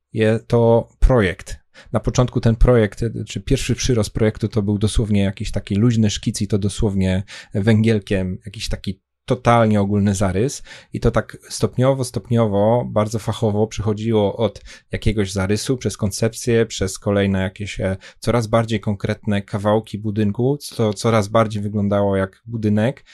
to 0.46 0.88
projekt, 0.98 1.62
na 1.92 2.00
początku 2.00 2.40
ten 2.40 2.56
projekt, 2.56 3.04
czy 3.26 3.40
pierwszy 3.40 3.74
przyrost 3.74 4.11
projektu 4.11 4.48
to 4.48 4.62
był 4.62 4.78
dosłownie 4.78 5.22
jakiś 5.22 5.50
taki 5.50 5.74
luźny 5.74 6.11
szkic 6.11 6.42
i 6.42 6.48
to 6.48 6.58
dosłownie 6.58 7.22
węgielkiem, 7.54 8.38
jakiś 8.46 8.68
taki 8.68 9.00
totalnie 9.24 9.80
ogólny 9.80 10.14
zarys. 10.14 10.62
I 10.92 11.00
to 11.00 11.11
tak 11.11 11.37
stopniowo, 11.48 12.04
stopniowo, 12.04 12.85
bardzo 12.90 13.18
fachowo 13.18 13.66
przychodziło 13.66 14.37
od 14.37 14.62
jakiegoś 14.92 15.32
zarysu 15.32 15.76
przez 15.76 15.96
koncepcję, 15.96 16.66
przez 16.66 16.98
kolejne 16.98 17.42
jakieś 17.42 17.80
e, 17.80 17.96
coraz 18.18 18.46
bardziej 18.46 18.80
konkretne 18.80 19.42
kawałki 19.42 19.98
budynku, 19.98 20.56
co 20.56 20.94
coraz 20.94 21.28
bardziej 21.28 21.62
wyglądało 21.62 22.16
jak 22.16 22.42
budynek, 22.46 23.04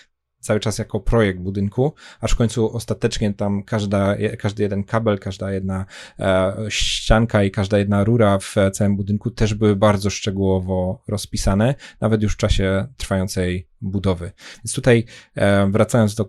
cały 0.40 0.60
czas 0.60 0.78
jako 0.78 1.00
projekt 1.00 1.40
budynku, 1.40 1.94
aż 2.20 2.32
w 2.32 2.36
końcu 2.36 2.76
ostatecznie 2.76 3.34
tam 3.34 3.62
każda, 3.62 4.16
każdy 4.38 4.62
jeden 4.62 4.84
kabel, 4.84 5.18
każda 5.18 5.52
jedna 5.52 5.86
e, 6.18 6.54
ścianka 6.68 7.44
i 7.44 7.50
każda 7.50 7.78
jedna 7.78 8.04
rura 8.04 8.38
w 8.38 8.54
całym 8.72 8.96
budynku 8.96 9.30
też 9.30 9.54
były 9.54 9.76
bardzo 9.76 10.10
szczegółowo 10.10 11.02
rozpisane, 11.08 11.74
nawet 12.00 12.22
już 12.22 12.34
w 12.34 12.36
czasie 12.36 12.86
trwającej 12.96 13.68
budowy. 13.80 14.32
Więc 14.64 14.72
tutaj 14.74 15.04
e, 15.34 15.70
wracając 15.70 16.14
do 16.14 16.22
e, 16.24 16.26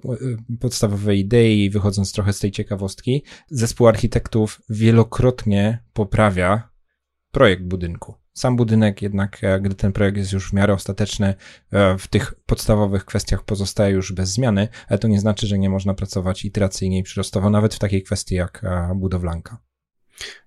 podstawowej 0.59 1.19
idei 1.19 1.69
wychodząc 1.69 2.13
trochę 2.13 2.33
z 2.33 2.39
tej 2.39 2.51
ciekawostki, 2.51 3.23
zespół 3.49 3.87
architektów 3.87 4.61
wielokrotnie 4.69 5.83
poprawia 5.93 6.69
projekt 7.31 7.63
budynku. 7.63 8.18
Sam 8.39 8.55
budynek 8.55 9.01
jednak, 9.01 9.43
e, 9.43 9.59
gdy 9.61 9.75
ten 9.75 9.91
projekt 9.91 10.17
jest 10.17 10.33
już 10.33 10.49
w 10.49 10.53
miarę 10.53 10.73
ostateczny, 10.73 11.35
e, 11.71 11.97
w 11.97 12.07
tych 12.07 12.33
podstawowych 12.45 13.05
kwestiach 13.05 13.43
pozostaje 13.43 13.93
już 13.93 14.11
bez 14.11 14.29
zmiany, 14.29 14.67
ale 14.87 14.99
to 14.99 15.07
nie 15.07 15.19
znaczy, 15.19 15.47
że 15.47 15.59
nie 15.59 15.69
można 15.69 15.93
pracować 15.93 16.45
iteracyjnie 16.45 16.99
i 16.99 17.03
przyrostowo, 17.03 17.49
nawet 17.49 17.75
w 17.75 17.79
takiej 17.79 18.03
kwestii 18.03 18.35
jak 18.35 18.63
e, 18.63 18.95
budowlanka. 18.95 19.68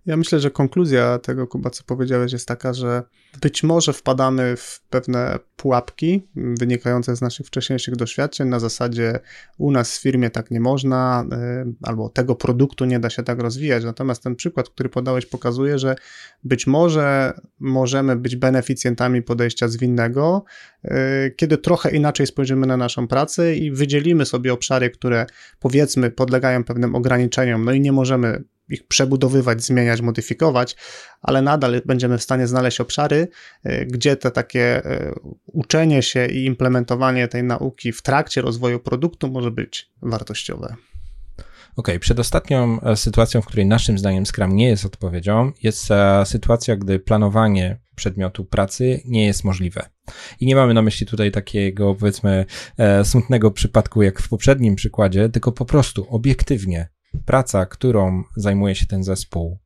Ja 0.06 0.16
myślę, 0.16 0.40
że 0.40 0.50
konkluzja 0.50 1.18
tego, 1.18 1.46
Kuba, 1.46 1.70
co 1.70 1.84
powiedziałeś, 1.84 2.32
jest 2.32 2.48
taka, 2.48 2.74
że 2.74 3.02
być 3.40 3.62
może 3.62 3.92
wpadamy 3.92 4.56
w 4.56 4.80
pewne 4.90 5.38
pułapki 5.56 6.28
wynikające 6.36 7.16
z 7.16 7.20
naszych 7.20 7.46
wcześniejszych 7.46 7.96
doświadczeń 7.96 8.48
na 8.48 8.58
zasadzie 8.58 9.20
u 9.58 9.70
nas 9.70 9.98
w 9.98 10.02
firmie 10.02 10.30
tak 10.30 10.50
nie 10.50 10.60
można, 10.60 11.24
y, 11.32 11.74
albo 11.82 12.08
tego 12.08 12.34
produktu 12.34 12.84
nie 12.84 13.00
da 13.00 13.10
się 13.10 13.22
tak 13.22 13.40
rozwijać. 13.40 13.84
Natomiast 13.84 14.22
ten 14.22 14.36
przykład, 14.36 14.68
który 14.68 14.88
podałeś, 14.88 15.26
pokazuje, 15.26 15.78
że 15.78 15.96
być 16.44 16.66
może 16.66 17.32
możemy 17.60 18.16
być 18.16 18.36
beneficjentami 18.36 19.22
podejścia 19.22 19.68
zwinnego, 19.68 20.44
y, 20.84 20.90
kiedy 21.36 21.58
trochę 21.58 21.90
inaczej 21.90 22.26
spojrzymy 22.26 22.66
na 22.66 22.76
naszą 22.76 23.08
pracę 23.08 23.56
i 23.56 23.72
wydzielimy 23.72 24.26
sobie 24.26 24.52
obszary, 24.52 24.90
które 24.90 25.26
powiedzmy 25.60 26.10
podlegają 26.10 26.64
pewnym 26.64 26.94
ograniczeniom, 26.94 27.64
no 27.64 27.72
i 27.72 27.80
nie 27.80 27.92
możemy 27.92 28.44
ich 28.72 28.86
przebudowywać, 28.86 29.64
zmieniać, 29.64 30.00
modyfikować, 30.00 30.76
ale 31.22 31.42
nadal 31.42 31.82
będziemy 31.84 32.18
w 32.18 32.22
stanie 32.22 32.46
znaleźć 32.46 32.80
obszary, 32.80 33.28
y, 33.66 33.86
gdzie 33.90 34.16
te 34.16 34.30
takie 34.30 34.86
y, 34.86 35.14
uczenie 35.46 36.02
się 36.02 36.26
i 36.26 36.44
implementowanie 36.44 37.28
tej 37.28 37.42
nauki 37.42 37.92
w 37.92 38.02
trakcie 38.02 38.42
rozwoju 38.42 38.80
produktu 38.80 39.30
może 39.30 39.50
być 39.50 39.90
wartościowe. 40.02 40.76
OK, 41.76 41.88
przedostatnią 42.00 42.80
e, 42.80 42.96
sytuacją, 42.96 43.42
w 43.42 43.46
której 43.46 43.66
naszym 43.66 43.98
zdaniem 43.98 44.26
Scrum 44.26 44.56
nie 44.56 44.68
jest 44.68 44.84
odpowiedzią, 44.84 45.52
jest 45.62 45.90
e, 45.90 46.26
sytuacja, 46.26 46.76
gdy 46.76 46.98
planowanie 46.98 47.80
przedmiotu 47.94 48.44
pracy 48.44 49.00
nie 49.04 49.26
jest 49.26 49.44
możliwe. 49.44 49.88
I 50.40 50.46
nie 50.46 50.56
mamy 50.56 50.74
na 50.74 50.82
myśli 50.82 51.06
tutaj 51.06 51.30
takiego, 51.30 51.94
powiedzmy, 51.94 52.46
e, 52.78 53.04
smutnego 53.04 53.50
przypadku 53.50 54.02
jak 54.02 54.20
w 54.20 54.28
poprzednim 54.28 54.74
przykładzie, 54.74 55.28
tylko 55.28 55.52
po 55.52 55.64
prostu 55.64 56.06
obiektywnie 56.08 56.88
praca, 57.26 57.66
którą 57.66 58.22
zajmuje 58.36 58.74
się 58.74 58.86
ten 58.86 59.04
zespół, 59.04 59.58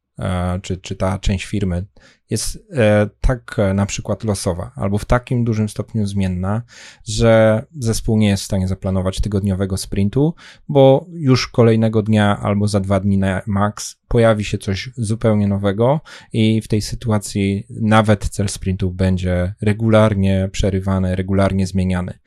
czy, 0.62 0.76
czy 0.76 0.96
ta 0.96 1.18
część 1.18 1.44
firmy, 1.44 1.86
jest 2.30 2.58
e, 2.72 3.08
tak 3.20 3.58
e, 3.58 3.74
na 3.74 3.86
przykład 3.86 4.24
losowa, 4.24 4.72
albo 4.76 4.98
w 4.98 5.04
takim 5.04 5.44
dużym 5.44 5.68
stopniu 5.68 6.06
zmienna, 6.06 6.62
że 7.04 7.62
zespół 7.78 8.18
nie 8.18 8.28
jest 8.28 8.42
w 8.42 8.46
stanie 8.46 8.68
zaplanować 8.68 9.20
tygodniowego 9.20 9.76
sprintu, 9.76 10.34
bo 10.68 11.06
już 11.12 11.48
kolejnego 11.48 12.02
dnia 12.02 12.38
albo 12.40 12.68
za 12.68 12.80
dwa 12.80 13.00
dni 13.00 13.18
na 13.18 13.42
max 13.46 13.96
pojawi 14.08 14.44
się 14.44 14.58
coś 14.58 14.90
zupełnie 14.96 15.48
nowego 15.48 16.00
i 16.32 16.60
w 16.60 16.68
tej 16.68 16.82
sytuacji 16.82 17.66
nawet 17.70 18.28
cel 18.28 18.48
sprintu 18.48 18.90
będzie 18.90 19.54
regularnie 19.60 20.48
przerywany, 20.52 21.16
regularnie 21.16 21.66
zmieniany. 21.66 22.18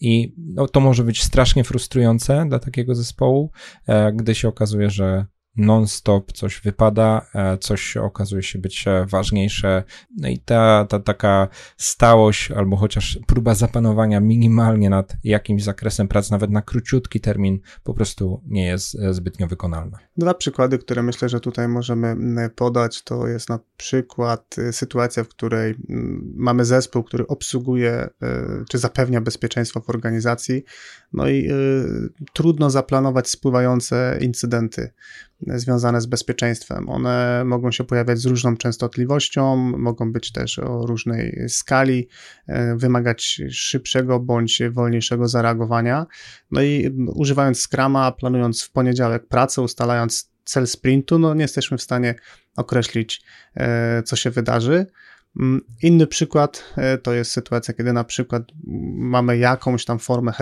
I 0.00 0.34
no, 0.38 0.68
to 0.68 0.80
może 0.80 1.04
być 1.04 1.22
strasznie 1.22 1.64
frustrujące 1.64 2.46
dla 2.48 2.58
takiego 2.58 2.94
zespołu, 2.94 3.50
gdy 4.14 4.34
się 4.34 4.48
okazuje, 4.48 4.90
że 4.90 5.26
non-stop 5.58 6.32
coś 6.32 6.60
wypada, 6.60 7.26
e, 7.34 7.58
coś 7.58 7.96
okazuje 7.96 8.42
się 8.42 8.58
być 8.58 8.88
e, 8.88 9.06
ważniejsze. 9.06 9.84
No 10.16 10.28
i 10.28 10.38
ta, 10.38 10.86
ta 10.88 11.00
taka 11.00 11.48
stałość, 11.76 12.50
albo 12.50 12.76
chociaż 12.76 13.18
próba 13.26 13.54
zapanowania 13.54 14.20
minimalnie 14.20 14.90
nad 14.90 15.16
jakimś 15.24 15.62
zakresem 15.62 16.08
prac, 16.08 16.30
nawet 16.30 16.50
na 16.50 16.62
króciutki 16.62 17.20
termin, 17.20 17.60
po 17.84 17.94
prostu 17.94 18.42
nie 18.46 18.66
jest 18.66 18.94
e, 19.00 19.14
zbytnio 19.14 19.46
wykonalna. 19.46 19.98
Dwa 20.16 20.34
przykłady, 20.34 20.78
które 20.78 21.02
myślę, 21.02 21.28
że 21.28 21.40
tutaj 21.40 21.68
możemy 21.68 22.16
podać, 22.56 23.02
to 23.02 23.26
jest 23.26 23.48
na 23.48 23.58
przykład 23.76 24.56
sytuacja, 24.72 25.24
w 25.24 25.28
której 25.28 25.74
mamy 26.34 26.64
zespół, 26.64 27.02
który 27.02 27.26
obsługuje 27.26 28.08
czy 28.70 28.78
zapewnia 28.78 29.20
bezpieczeństwo 29.20 29.80
w 29.80 29.90
organizacji, 29.90 30.64
no 31.12 31.28
i 31.28 31.48
trudno 32.32 32.70
zaplanować 32.70 33.30
spływające 33.30 34.18
incydenty 34.20 34.90
związane 35.46 36.00
z 36.00 36.06
bezpieczeństwem. 36.06 36.88
One 36.88 37.42
mogą 37.44 37.70
się 37.70 37.84
pojawiać 37.84 38.18
z 38.18 38.26
różną 38.26 38.56
częstotliwością, 38.56 39.56
mogą 39.56 40.12
być 40.12 40.32
też 40.32 40.58
o 40.58 40.86
różnej 40.86 41.44
skali, 41.48 42.08
e, 42.46 42.76
wymagać 42.76 43.42
szybszego 43.50 44.20
bądź 44.20 44.62
wolniejszego 44.70 45.28
zareagowania. 45.28 46.06
No 46.50 46.62
i 46.62 46.90
używając 47.14 47.62
Scrama, 47.62 48.12
planując 48.12 48.62
w 48.62 48.70
poniedziałek 48.70 49.28
pracę, 49.28 49.62
ustalając 49.62 50.30
cel 50.44 50.66
sprintu, 50.66 51.18
no 51.18 51.34
nie 51.34 51.42
jesteśmy 51.42 51.78
w 51.78 51.82
stanie 51.82 52.14
określić, 52.56 53.22
e, 53.54 54.02
co 54.02 54.16
się 54.16 54.30
wydarzy. 54.30 54.86
Mm, 55.38 55.60
inny 55.82 56.06
przykład 56.06 56.64
e, 56.76 56.98
to 56.98 57.12
jest 57.12 57.30
sytuacja, 57.30 57.74
kiedy 57.74 57.92
na 57.92 58.04
przykład 58.04 58.42
mamy 58.94 59.38
jakąś 59.38 59.84
tam 59.84 59.98
formę 59.98 60.32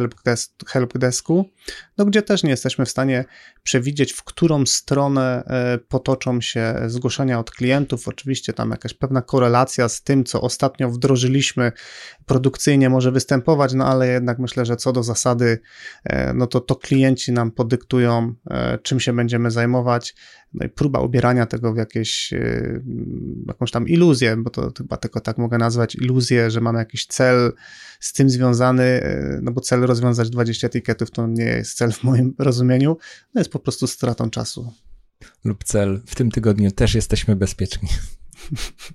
helpdesku, 0.67 1.51
no 1.99 2.05
gdzie 2.05 2.23
też 2.23 2.43
nie 2.43 2.51
jesteśmy 2.51 2.85
w 2.87 2.91
stanie 2.91 3.25
przewidzieć, 3.63 4.13
w 4.13 4.25
którą 4.25 4.67
stronę 4.67 5.45
e, 5.47 5.79
potoczą 5.79 6.41
się 6.41 6.75
zgłoszenia 6.87 7.39
od 7.39 7.51
klientów. 7.51 8.09
Oczywiście 8.09 8.53
tam 8.53 8.71
jakaś 8.71 8.95
pewna 8.95 9.23
korelacja 9.23 9.89
z 9.89 10.03
tym, 10.03 10.25
co 10.25 10.41
ostatnio 10.41 10.91
wdrożyliśmy 10.91 11.73
produkcyjnie 12.27 12.91
może 12.91 13.13
występować, 13.13 13.75
no 13.75 13.87
ale 13.87 14.09
jednak 14.09 14.39
myślę, 14.39 14.67
że 14.67 14.77
co 14.77 14.93
do 14.93 15.03
zasady, 15.03 15.59
e, 16.05 16.35
no 16.35 16.47
to 16.47 16.61
to 16.61 16.77
klienci 16.77 17.33
nam 17.33 17.51
podyktują, 17.51 18.35
czym 18.83 19.01
się 19.01 19.13
będziemy 19.13 19.51
zajmować. 19.51 20.15
No 20.55 20.67
i 20.67 20.69
próba 20.69 21.01
ubierania 21.01 21.47
tego 21.47 21.73
w 21.73 21.77
jakieś, 21.77 22.35
jakąś 23.47 23.71
tam 23.71 23.89
iluzję, 23.89 24.37
bo 24.37 24.51
to 24.51 24.73
chyba 24.79 24.97
tylko 24.97 25.21
tak 25.21 25.39
mogę 25.39 25.59
nazwać, 25.59 25.95
iluzję, 25.95 26.51
że 26.51 26.61
mamy 26.61 26.79
jakiś 26.79 27.07
cel 27.07 27.53
z 28.01 28.13
tym 28.13 28.31
związany, 28.31 28.83
e, 28.83 29.39
no 29.43 29.53
bo 29.53 29.61
cel 29.61 29.81
rozwiązać 29.81 30.31
20 30.31 30.67
etykietów 30.67 31.11
to 31.11 31.27
nie 31.27 31.45
jest 31.45 31.77
cel 31.77 31.93
w 31.93 32.05
moim 32.05 32.35
rozumieniu, 32.39 32.97
no 33.35 33.41
jest 33.41 33.51
po 33.51 33.59
prostu 33.59 33.87
stratą 33.87 34.31
czasu. 34.31 34.73
Lub 35.45 35.65
cel, 35.65 36.01
w 36.07 36.15
tym 36.15 36.31
tygodniu 36.31 36.71
też 36.71 36.95
jesteśmy 36.95 37.37
bezpieczni. 37.37 37.89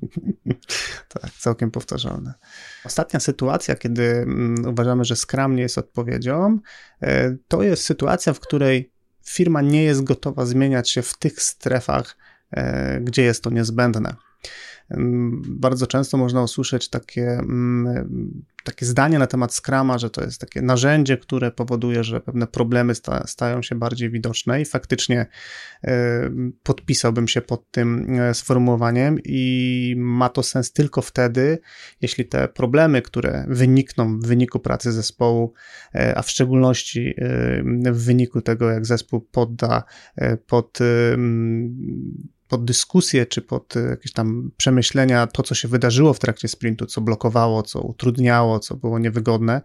tak, 1.22 1.32
całkiem 1.32 1.72
powtarzalne. 1.72 2.34
Ostatnia 2.86 3.20
sytuacja, 3.20 3.76
kiedy 3.76 4.04
mm, 4.04 4.68
uważamy, 4.68 5.06
że 5.06 5.16
Scrum 5.16 5.56
nie 5.56 5.62
jest 5.62 5.78
odpowiedzią, 5.78 6.60
e, 7.02 7.36
to 7.48 7.64
jest 7.64 7.84
sytuacja, 7.84 8.34
w 8.34 8.40
której 8.40 8.92
firma 9.26 9.62
nie 9.62 9.84
jest 9.84 10.04
gotowa 10.04 10.46
zmieniać 10.46 10.90
się 10.90 11.02
w 11.02 11.18
tych 11.18 11.42
strefach, 11.42 12.18
e, 12.52 13.00
gdzie 13.02 13.24
jest 13.24 13.44
to 13.44 13.50
niezbędne. 13.50 14.16
Bardzo 15.48 15.88
często 15.88 16.18
można 16.18 16.44
usłyszeć 16.44 16.90
takie, 16.90 17.28
mm, 17.32 18.44
takie 18.64 18.86
zdanie 18.86 19.20
na 19.20 19.28
temat 19.28 19.54
Scrama, 19.54 19.98
że 19.98 20.10
to 20.10 20.24
jest 20.24 20.42
takie 20.42 20.62
narzędzie, 20.62 21.18
które 21.18 21.52
powoduje, 21.52 22.04
że 22.04 22.22
pewne 22.22 22.48
problemy 22.48 22.96
sta, 22.96 23.28
stają 23.28 23.62
się 23.62 23.76
bardziej 23.76 24.10
widoczne 24.10 24.62
i 24.62 24.66
faktycznie 24.66 25.26
e, 25.84 26.30
podpisałbym 26.64 27.28
się 27.28 27.42
pod 27.42 27.72
tym 27.72 28.20
e, 28.20 28.34
sformułowaniem 28.34 29.20
i 29.26 29.94
ma 29.98 30.30
to 30.30 30.44
sens 30.44 30.72
tylko 30.72 31.02
wtedy, 31.02 31.60
jeśli 32.02 32.26
te 32.26 32.48
problemy, 32.48 33.02
które 33.02 33.46
wynikną 33.48 34.20
w 34.20 34.28
wyniku 34.28 34.60
pracy 34.60 34.92
zespołu, 34.92 35.54
e, 35.96 36.18
a 36.18 36.22
w 36.22 36.30
szczególności 36.30 37.16
w 37.92 38.06
wyniku 38.06 38.42
tego, 38.42 38.70
jak 38.70 38.86
zespół 38.86 39.22
podda 39.22 39.84
pod 40.48 40.80
pod 42.52 42.66
dyskusję, 42.66 43.26
czy 43.26 43.42
pod 43.42 43.78
e, 43.78 43.80
jakieś 43.80 44.14
tam 44.14 44.52
przemyślenia 44.58 45.28
to, 45.28 45.44
co 45.44 45.56
się 45.56 45.68
wydarzyło 45.68 46.14
w 46.14 46.20
trakcie 46.20 46.48
sprintu, 46.48 46.86
co 46.86 47.02
blokowało, 47.02 47.64
co 47.64 47.82
utrudniało, 47.82 48.60
co 48.60 48.76
było 48.76 49.00
niewygodne, 49.00 49.62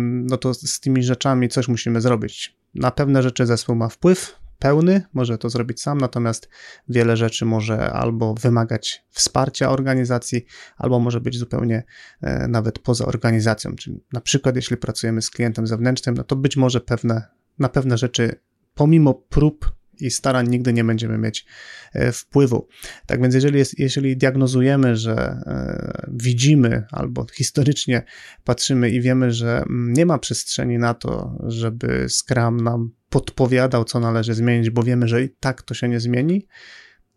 no 0.00 0.36
to 0.36 0.54
z 0.54 0.80
tymi 0.80 1.02
rzeczami 1.02 1.48
coś 1.48 1.68
musimy 1.68 2.00
zrobić. 2.00 2.56
Na 2.74 2.90
pewne 2.90 3.22
rzeczy 3.22 3.46
zespół 3.46 3.74
ma 3.74 3.88
wpływ 3.88 4.36
pełny, 4.58 5.02
może 5.14 5.38
to 5.38 5.50
zrobić 5.50 5.80
sam, 5.80 5.98
natomiast 5.98 6.48
wiele 6.88 7.16
rzeczy 7.16 7.44
może 7.44 7.92
albo 7.92 8.34
wymagać 8.34 9.04
wsparcia 9.10 9.70
organizacji, 9.70 10.44
albo 10.76 10.98
może 10.98 11.20
być 11.20 11.38
zupełnie 11.38 11.82
e, 12.20 12.48
nawet 12.48 12.78
poza 12.78 13.06
organizacją. 13.06 13.76
Czyli 13.76 14.04
na 14.12 14.20
przykład, 14.20 14.56
jeśli 14.56 14.76
pracujemy 14.76 15.22
z 15.22 15.30
klientem 15.30 15.66
zewnętrznym, 15.66 16.14
no 16.14 16.24
to 16.24 16.36
być 16.36 16.56
może 16.56 16.80
pewne, 16.80 17.24
na 17.58 17.68
pewne 17.68 17.98
rzeczy, 17.98 18.40
pomimo 18.74 19.14
prób 19.14 19.79
i 20.02 20.10
starań 20.10 20.48
nigdy 20.48 20.72
nie 20.72 20.84
będziemy 20.84 21.18
mieć 21.18 21.46
e, 21.92 22.12
wpływu. 22.12 22.68
Tak 23.06 23.22
więc 23.22 23.34
jeżeli, 23.34 23.58
jest, 23.58 23.78
jeżeli 23.78 24.16
diagnozujemy, 24.16 24.96
że 24.96 25.14
e, 25.16 26.08
widzimy 26.12 26.84
albo 26.90 27.26
historycznie 27.32 28.02
patrzymy 28.44 28.90
i 28.90 29.00
wiemy, 29.00 29.32
że 29.32 29.58
mm, 29.58 29.92
nie 29.92 30.06
ma 30.06 30.18
przestrzeni 30.18 30.78
na 30.78 30.94
to, 30.94 31.38
żeby 31.46 32.06
Scrum 32.08 32.60
nam 32.60 32.90
podpowiadał, 33.10 33.84
co 33.84 34.00
należy 34.00 34.34
zmienić, 34.34 34.70
bo 34.70 34.82
wiemy, 34.82 35.08
że 35.08 35.22
i 35.22 35.28
tak 35.40 35.62
to 35.62 35.74
się 35.74 35.88
nie 35.88 36.00
zmieni, 36.00 36.46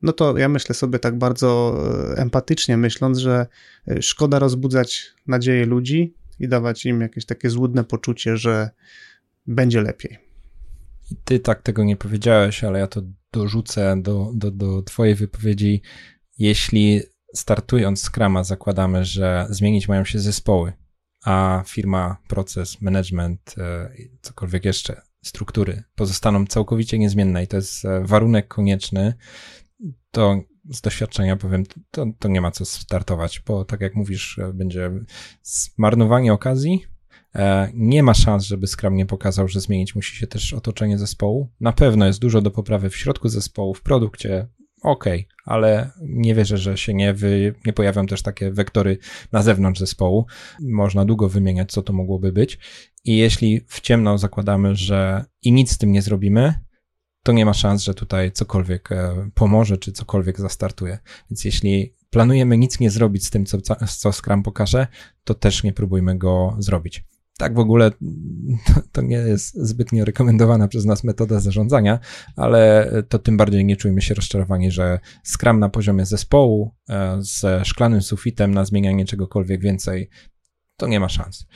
no 0.01 0.13
to 0.13 0.37
ja 0.37 0.49
myślę 0.49 0.75
sobie 0.75 0.99
tak 0.99 1.17
bardzo 1.17 1.79
e, 2.17 2.21
empatycznie, 2.21 2.77
myśląc, 2.77 3.17
że 3.17 3.47
szkoda 4.01 4.39
rozbudzać 4.39 5.13
nadzieję 5.27 5.65
ludzi 5.65 6.15
i 6.39 6.47
dawać 6.47 6.85
im 6.85 7.01
jakieś 7.01 7.25
takie 7.25 7.49
złudne 7.49 7.83
poczucie, 7.83 8.37
że 8.37 8.69
będzie 9.47 9.81
lepiej. 9.81 10.32
I 11.13 11.17
ty 11.23 11.39
tak 11.39 11.61
tego 11.61 11.83
nie 11.83 11.95
powiedziałeś, 11.95 12.63
ale 12.63 12.79
ja 12.79 12.87
to 12.87 13.01
dorzucę 13.33 14.01
do, 14.01 14.31
do, 14.35 14.51
do 14.51 14.81
twojej 14.81 15.15
wypowiedzi. 15.15 15.81
Jeśli 16.37 17.01
startując 17.35 18.01
z 18.01 18.09
Krama 18.09 18.43
zakładamy, 18.43 19.05
że 19.05 19.47
zmienić 19.49 19.87
mają 19.87 20.05
się 20.05 20.19
zespoły, 20.19 20.73
a 21.25 21.63
firma, 21.67 22.17
proces, 22.27 22.81
management, 22.81 23.55
e, 23.57 23.93
cokolwiek 24.21 24.65
jeszcze, 24.65 25.01
struktury 25.23 25.83
pozostaną 25.95 26.45
całkowicie 26.45 26.99
niezmienne 26.99 27.43
i 27.43 27.47
to 27.47 27.55
jest 27.55 27.85
e, 27.85 28.03
warunek 28.05 28.47
konieczny, 28.47 29.13
to 30.11 30.41
z 30.69 30.81
doświadczenia 30.81 31.35
powiem, 31.37 31.63
to, 31.91 32.05
to 32.19 32.27
nie 32.27 32.41
ma 32.41 32.51
co 32.51 32.65
startować, 32.65 33.39
bo 33.47 33.65
tak 33.65 33.81
jak 33.81 33.95
mówisz, 33.95 34.39
e, 34.39 34.53
będzie 34.53 34.91
zmarnowanie 35.43 36.33
okazji, 36.33 36.85
nie 37.73 38.03
ma 38.03 38.13
szans, 38.13 38.43
żeby 38.43 38.67
Scrum 38.67 38.95
nie 38.95 39.05
pokazał, 39.05 39.47
że 39.47 39.59
zmienić 39.59 39.95
musi 39.95 40.15
się 40.15 40.27
też 40.27 40.53
otoczenie 40.53 40.97
zespołu. 40.97 41.49
Na 41.59 41.73
pewno 41.73 42.07
jest 42.07 42.19
dużo 42.19 42.41
do 42.41 42.51
poprawy 42.51 42.89
w 42.89 42.97
środku 42.97 43.29
zespołu, 43.29 43.73
w 43.73 43.81
produkcie, 43.81 44.47
ok, 44.83 45.05
ale 45.45 45.91
nie 46.01 46.35
wierzę, 46.35 46.57
że 46.57 46.77
się 46.77 46.93
nie, 46.93 47.13
wy, 47.13 47.55
nie 47.65 47.73
pojawią 47.73 48.05
też 48.05 48.21
takie 48.21 48.51
wektory 48.51 48.97
na 49.31 49.43
zewnątrz 49.43 49.79
zespołu. 49.79 50.25
Można 50.61 51.05
długo 51.05 51.29
wymieniać, 51.29 51.71
co 51.71 51.81
to 51.81 51.93
mogłoby 51.93 52.31
być. 52.31 52.59
I 53.03 53.17
jeśli 53.17 53.61
w 53.67 53.81
ciemno 53.81 54.17
zakładamy, 54.17 54.75
że 54.75 55.25
i 55.41 55.51
nic 55.51 55.71
z 55.71 55.77
tym 55.77 55.91
nie 55.91 56.01
zrobimy, 56.01 56.53
to 57.23 57.31
nie 57.31 57.45
ma 57.45 57.53
szans, 57.53 57.83
że 57.83 57.93
tutaj 57.93 58.31
cokolwiek 58.31 58.91
e, 58.91 59.29
pomoże, 59.33 59.77
czy 59.77 59.91
cokolwiek 59.91 60.39
zastartuje. 60.39 60.99
Więc 61.29 61.45
jeśli 61.45 61.95
planujemy 62.09 62.57
nic 62.57 62.79
nie 62.79 62.89
zrobić 62.89 63.25
z 63.25 63.29
tym, 63.29 63.45
co, 63.45 63.57
co 63.99 64.11
Scrum 64.11 64.43
pokaże, 64.43 64.87
to 65.23 65.33
też 65.33 65.63
nie 65.63 65.73
próbujmy 65.73 66.17
go 66.17 66.55
zrobić 66.59 67.03
tak 67.43 67.55
w 67.55 67.59
ogóle 67.59 67.91
to 68.91 69.01
nie 69.01 69.17
jest 69.17 69.55
zbytnio 69.55 70.05
rekomendowana 70.05 70.67
przez 70.67 70.85
nas 70.85 71.03
metoda 71.03 71.39
zarządzania, 71.39 71.99
ale 72.35 72.91
to 73.09 73.19
tym 73.19 73.37
bardziej 73.37 73.65
nie 73.65 73.77
czujmy 73.77 74.01
się 74.01 74.13
rozczarowani, 74.13 74.71
że 74.71 74.99
Scrum 75.23 75.59
na 75.59 75.69
poziomie 75.69 76.05
zespołu 76.05 76.71
e, 76.89 77.17
ze 77.19 77.65
szklanym 77.65 78.01
sufitem 78.01 78.53
na 78.53 78.65
zmienianie 78.65 79.05
czegokolwiek 79.05 79.61
więcej 79.61 80.09
to 80.77 80.87
nie 80.87 80.99
ma 80.99 81.09
szans. 81.09 81.47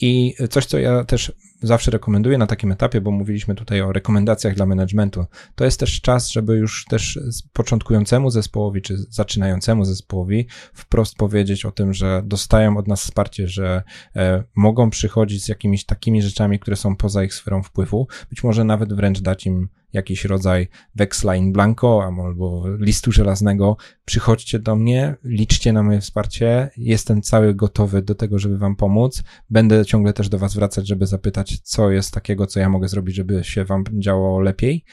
I 0.00 0.34
coś, 0.50 0.66
co 0.66 0.78
ja 0.78 1.04
też 1.04 1.32
zawsze 1.62 1.90
rekomenduję 1.90 2.38
na 2.38 2.46
takim 2.46 2.72
etapie, 2.72 3.00
bo 3.00 3.10
mówiliśmy 3.10 3.54
tutaj 3.54 3.80
o 3.80 3.92
rekomendacjach 3.92 4.54
dla 4.54 4.66
managementu, 4.66 5.24
to 5.54 5.64
jest 5.64 5.80
też 5.80 6.00
czas, 6.00 6.30
żeby 6.30 6.56
już 6.56 6.84
też 6.84 7.20
początkującemu 7.52 8.30
zespołowi, 8.30 8.82
czy 8.82 8.96
zaczynającemu 8.96 9.84
zespołowi 9.84 10.46
wprost 10.74 11.16
powiedzieć 11.16 11.64
o 11.64 11.70
tym, 11.70 11.94
że 11.94 12.22
dostają 12.24 12.76
od 12.76 12.88
nas 12.88 13.02
wsparcie, 13.02 13.48
że 13.48 13.82
e, 14.16 14.44
mogą 14.56 14.90
przychodzić 14.90 15.44
z 15.44 15.48
jakimiś 15.48 15.86
takimi 15.86 16.22
rzeczami, 16.22 16.58
które 16.58 16.76
są 16.76 16.96
poza 16.96 17.24
ich 17.24 17.34
sferą 17.34 17.62
wpływu, 17.62 18.08
być 18.30 18.44
może 18.44 18.64
nawet 18.64 18.92
wręcz 18.92 19.20
dać 19.20 19.46
im 19.46 19.68
jakiś 19.92 20.24
rodzaj 20.24 20.68
weksla 20.94 21.36
in 21.36 21.52
blanco 21.52 22.04
albo 22.04 22.64
listu 22.78 23.12
żelaznego, 23.12 23.76
przychodźcie 24.04 24.58
do 24.58 24.76
mnie, 24.76 25.14
liczcie 25.24 25.72
na 25.72 25.82
moje 25.82 26.00
wsparcie, 26.00 26.70
jestem 26.76 27.22
cały 27.22 27.54
gotowy 27.54 28.02
do 28.02 28.14
tego, 28.14 28.38
żeby 28.38 28.58
wam 28.58 28.76
pomóc. 28.76 29.22
Będę 29.50 29.84
ciągle 29.84 30.12
też 30.12 30.28
do 30.28 30.38
was 30.38 30.54
wracać, 30.54 30.88
żeby 30.88 31.06
zapytać, 31.06 31.60
co 31.62 31.90
jest 31.90 32.14
takiego, 32.14 32.46
co 32.46 32.60
ja 32.60 32.68
mogę 32.68 32.88
zrobić, 32.88 33.16
żeby 33.16 33.44
się 33.44 33.64
wam 33.64 33.84
działo 33.92 34.40
lepiej. 34.40 34.84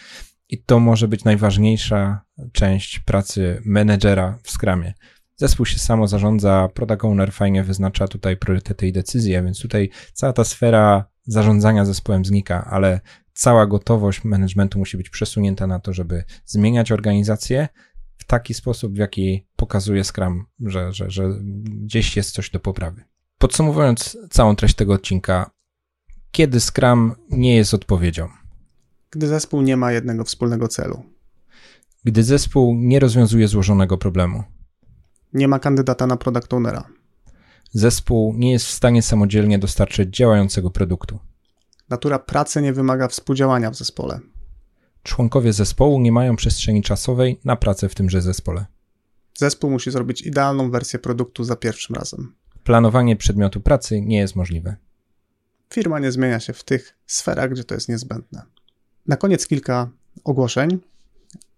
I 0.49 0.63
to 0.63 0.79
może 0.79 1.07
być 1.07 1.23
najważniejsza 1.23 2.21
część 2.51 2.99
pracy 2.99 3.61
menedżera 3.65 4.37
w 4.43 4.51
Scrumie. 4.51 4.93
Zespół 5.35 5.65
się 5.65 5.79
samo 5.79 6.07
zarządza, 6.07 6.69
product 6.73 7.05
owner 7.05 7.31
fajnie 7.31 7.63
wyznacza 7.63 8.07
tutaj 8.07 8.37
priorytety 8.37 8.87
i 8.87 8.91
decyzje, 8.91 9.43
więc 9.43 9.61
tutaj 9.61 9.89
cała 10.13 10.33
ta 10.33 10.43
sfera 10.43 11.05
zarządzania 11.23 11.85
zespołem 11.85 12.25
znika, 12.25 12.65
ale 12.65 12.99
cała 13.39 13.67
gotowość 13.67 14.23
managementu 14.23 14.79
musi 14.79 14.97
być 14.97 15.09
przesunięta 15.09 15.67
na 15.67 15.79
to, 15.79 15.93
żeby 15.93 16.23
zmieniać 16.45 16.91
organizację 16.91 17.67
w 18.17 18.25
taki 18.25 18.53
sposób, 18.53 18.93
w 18.93 18.97
jaki 18.97 19.47
pokazuje 19.55 20.03
Scrum, 20.03 20.45
że, 20.59 20.93
że, 20.93 21.11
że 21.11 21.29
gdzieś 21.63 22.17
jest 22.17 22.31
coś 22.31 22.49
do 22.49 22.59
poprawy. 22.59 23.03
Podsumowując 23.37 24.17
całą 24.29 24.55
treść 24.55 24.75
tego 24.75 24.93
odcinka, 24.93 25.51
kiedy 26.31 26.59
Scrum 26.59 27.15
nie 27.29 27.55
jest 27.55 27.73
odpowiedzią? 27.73 28.29
Gdy 29.11 29.27
zespół 29.27 29.61
nie 29.61 29.77
ma 29.77 29.91
jednego 29.91 30.23
wspólnego 30.23 30.67
celu. 30.67 31.03
Gdy 32.03 32.23
zespół 32.23 32.75
nie 32.75 32.99
rozwiązuje 32.99 33.47
złożonego 33.47 33.97
problemu. 33.97 34.43
Nie 35.33 35.47
ma 35.47 35.59
kandydata 35.59 36.07
na 36.07 36.17
product 36.17 36.53
ownera. 36.53 36.87
Zespół 37.71 38.33
nie 38.37 38.51
jest 38.51 38.65
w 38.65 38.71
stanie 38.71 39.01
samodzielnie 39.01 39.59
dostarczyć 39.59 40.15
działającego 40.15 40.71
produktu. 40.71 41.19
Natura 41.89 42.19
pracy 42.19 42.61
nie 42.61 42.73
wymaga 42.73 43.07
współdziałania 43.07 43.71
w 43.71 43.75
zespole. 43.75 44.19
Członkowie 45.03 45.53
zespołu 45.53 45.99
nie 45.99 46.11
mają 46.11 46.35
przestrzeni 46.35 46.83
czasowej 46.83 47.39
na 47.45 47.55
pracę 47.55 47.89
w 47.89 47.95
tymże 47.95 48.21
zespole. 48.21 48.65
Zespół 49.37 49.71
musi 49.71 49.91
zrobić 49.91 50.21
idealną 50.21 50.71
wersję 50.71 50.99
produktu 50.99 51.43
za 51.43 51.55
pierwszym 51.55 51.95
razem. 51.95 52.35
Planowanie 52.63 53.15
przedmiotu 53.15 53.61
pracy 53.61 54.01
nie 54.01 54.17
jest 54.17 54.35
możliwe. 54.35 54.75
Firma 55.73 55.99
nie 55.99 56.11
zmienia 56.11 56.39
się 56.39 56.53
w 56.53 56.63
tych 56.63 56.97
sferach, 57.07 57.51
gdzie 57.51 57.63
to 57.63 57.75
jest 57.75 57.89
niezbędne. 57.89 58.41
Na 59.07 59.17
koniec 59.17 59.47
kilka 59.47 59.89
ogłoszeń 60.23 60.79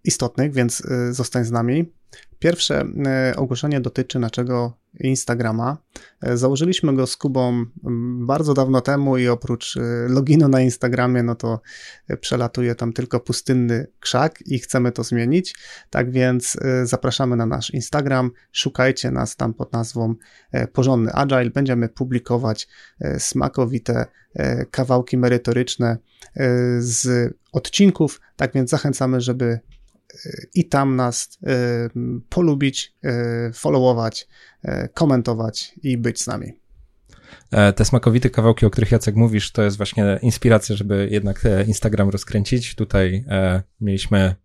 istotnych, 0.04 0.54
więc 0.54 0.82
y, 0.82 1.14
zostań 1.14 1.46
z 1.46 1.52
nami. 1.52 1.92
Pierwsze 2.42 2.86
y, 3.32 3.36
ogłoszenie 3.36 3.82
dotyczy 3.82 4.20
naszego 4.20 4.78
Instagrama. 5.00 5.78
E, 6.22 6.38
założyliśmy 6.38 6.96
go 6.96 7.08
z 7.08 7.18
Kubą 7.18 7.66
bardzo 8.20 8.54
dawno 8.54 8.82
temu 8.82 9.18
i 9.18 9.28
oprócz 9.28 9.76
y, 9.76 9.82
loginu 10.10 10.48
na 10.48 10.62
Instagramie, 10.62 11.24
no 11.24 11.36
to 11.36 11.62
przelatuje 12.22 12.76
tam 12.76 12.94
tylko 12.94 13.20
pustynny 13.20 13.88
krzak 14.00 14.40
i 14.46 14.60
chcemy 14.60 14.92
to 14.92 15.04
zmienić. 15.04 15.56
Tak 15.90 16.12
więc 16.12 16.58
zapraszamy 16.84 17.36
na 17.36 17.46
nasz 17.46 17.70
Instagram. 17.70 18.32
Szukajcie 18.52 19.12
nas 19.12 19.36
tam 19.36 19.54
pod 19.54 19.74
nazwą 19.74 20.16
e, 20.52 20.68
Porządny 20.68 21.14
Agile. 21.14 21.50
Będziemy 21.50 21.90
publikować 21.90 22.68
e, 23.00 23.20
smakowite 23.20 24.06
kawałki 24.72 25.18
merytoryczne 25.18 25.98
z 26.80 27.34
odcinków. 27.52 28.22
Tak 28.36 28.54
więc 28.54 28.70
zachęcamy, 28.70 29.22
żeby 29.22 29.60
i 30.54 30.70
tam 30.70 30.96
nas 30.96 31.40
y, 31.44 31.90
polubić, 32.30 32.96
y, 33.50 33.54
followować, 33.54 34.28
y, 34.66 34.90
komentować 34.94 35.76
i 35.84 35.98
być 35.98 36.22
z 36.22 36.28
nami. 36.28 36.61
E, 37.52 37.74
te 37.74 37.86
smakowite 37.86 38.30
kawałki, 38.30 38.66
o 38.66 38.70
których 38.70 38.92
Jacek 38.92 39.16
mówisz, 39.16 39.52
to 39.52 39.64
jest 39.64 39.78
właśnie 39.78 40.20
inspiracja, 40.22 40.76
żeby 40.76 41.08
jednak 41.12 41.46
e, 41.46 41.64
Instagram 41.64 42.10
rozkręcić. 42.10 42.76
Tutaj 42.76 43.24
e, 43.28 43.64
mieliśmy 43.82 44.36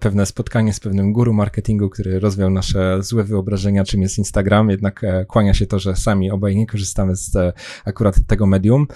pewne 0.00 0.26
spotkanie 0.26 0.72
z 0.72 0.80
pewnym 0.80 1.12
guru 1.12 1.32
marketingu, 1.32 1.90
który 1.90 2.20
rozwiał 2.20 2.50
nasze 2.50 3.02
złe 3.02 3.24
wyobrażenia, 3.24 3.84
czym 3.84 4.02
jest 4.02 4.18
Instagram. 4.18 4.70
Jednak 4.70 5.02
kłania 5.28 5.54
się 5.54 5.66
to, 5.66 5.78
że 5.78 5.96
sami 5.96 6.30
obaj 6.30 6.56
nie 6.56 6.66
korzystamy 6.66 7.16
z 7.16 7.54
akurat 7.84 8.26
tego 8.26 8.46
medium. 8.46 8.86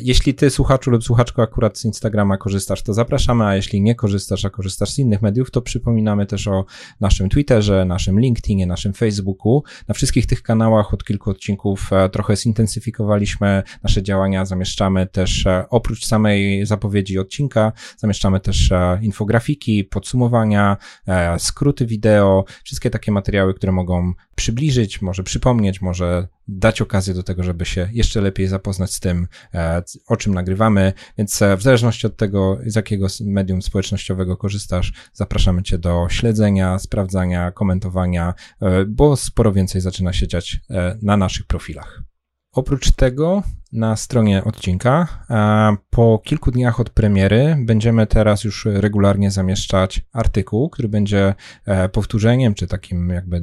Jeśli 0.00 0.34
ty, 0.34 0.50
słuchaczu 0.50 0.90
lub 0.90 1.04
słuchaczko, 1.04 1.42
akurat 1.42 1.78
z 1.78 1.84
Instagrama 1.84 2.36
korzystasz, 2.36 2.82
to 2.82 2.94
zapraszamy, 2.94 3.44
a 3.44 3.56
jeśli 3.56 3.82
nie 3.82 3.94
korzystasz, 3.94 4.44
a 4.44 4.50
korzystasz 4.50 4.90
z 4.90 4.98
innych 4.98 5.22
mediów, 5.22 5.50
to 5.50 5.62
przypominamy 5.62 6.26
też 6.26 6.48
o 6.48 6.64
naszym 7.00 7.28
Twitterze, 7.28 7.84
naszym 7.84 8.20
LinkedInie, 8.20 8.66
naszym 8.66 8.92
Facebooku. 8.92 9.62
Na 9.88 9.94
wszystkich 9.94 10.26
tych 10.26 10.42
kanałach 10.42 10.94
od 10.94 11.04
kilku 11.04 11.30
odcinków 11.30 11.90
trochę 12.12 12.36
zintensyfikowaliśmy 12.36 12.79
zintensyfikowaliśmy 12.80 13.62
nasze 13.82 14.02
działania, 14.02 14.44
zamieszczamy 14.44 15.06
też 15.06 15.46
e, 15.46 15.64
oprócz 15.70 16.06
samej 16.06 16.66
zapowiedzi 16.66 17.18
odcinka, 17.18 17.72
zamieszczamy 17.96 18.40
też 18.40 18.72
e, 18.72 18.98
infografiki, 19.02 19.84
podsumowania, 19.84 20.76
e, 21.06 21.38
skróty 21.38 21.86
wideo, 21.86 22.44
wszystkie 22.64 22.90
takie 22.90 23.12
materiały, 23.12 23.54
które 23.54 23.72
mogą 23.72 24.12
przybliżyć, 24.34 25.02
może 25.02 25.22
przypomnieć, 25.22 25.80
może 25.80 26.28
dać 26.48 26.80
okazję 26.80 27.14
do 27.14 27.22
tego, 27.22 27.42
żeby 27.42 27.64
się 27.64 27.88
jeszcze 27.92 28.20
lepiej 28.20 28.48
zapoznać 28.48 28.94
z 28.94 29.00
tym, 29.00 29.26
o 30.06 30.16
czym 30.16 30.34
nagrywamy. 30.34 30.92
Więc 31.18 31.40
w 31.58 31.62
zależności 31.62 32.06
od 32.06 32.16
tego, 32.16 32.58
z 32.66 32.76
jakiego 32.76 33.06
medium 33.20 33.62
społecznościowego 33.62 34.36
korzystasz, 34.36 34.92
zapraszamy 35.12 35.62
Cię 35.62 35.78
do 35.78 36.06
śledzenia, 36.10 36.78
sprawdzania, 36.78 37.50
komentowania, 37.50 38.34
bo 38.88 39.16
sporo 39.16 39.52
więcej 39.52 39.80
zaczyna 39.80 40.12
się 40.12 40.28
dziać 40.28 40.60
na 41.02 41.16
naszych 41.16 41.46
profilach. 41.46 42.09
Oprócz 42.52 42.90
tego 42.90 43.42
na 43.72 43.96
stronie 43.96 44.44
odcinka 44.44 45.08
po 45.90 46.18
kilku 46.24 46.50
dniach 46.50 46.80
od 46.80 46.90
premiery 46.90 47.56
będziemy 47.60 48.06
teraz 48.06 48.44
już 48.44 48.66
regularnie 48.70 49.30
zamieszczać 49.30 50.02
artykuł, 50.12 50.70
który 50.70 50.88
będzie 50.88 51.34
e, 51.66 51.88
powtórzeniem 51.88 52.54
czy 52.54 52.66
takim 52.66 53.08
jakby 53.08 53.42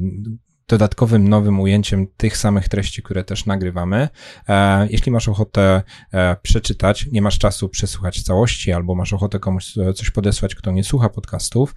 dodatkowym 0.68 1.28
nowym 1.28 1.60
ujęciem 1.60 2.06
tych 2.16 2.36
samych 2.36 2.68
treści, 2.68 3.02
które 3.02 3.24
też 3.24 3.46
nagrywamy. 3.46 4.08
E, 4.48 4.88
jeśli 4.90 5.12
masz 5.12 5.28
ochotę 5.28 5.82
e, 6.12 6.36
przeczytać, 6.42 7.06
nie 7.12 7.22
masz 7.22 7.38
czasu 7.38 7.68
przesłuchać 7.68 8.22
całości, 8.22 8.72
albo 8.72 8.94
masz 8.94 9.12
ochotę 9.12 9.38
komuś 9.38 9.74
coś 9.94 10.10
podesłać, 10.10 10.54
kto 10.54 10.70
nie 10.70 10.84
słucha 10.84 11.08
podcastów, 11.08 11.74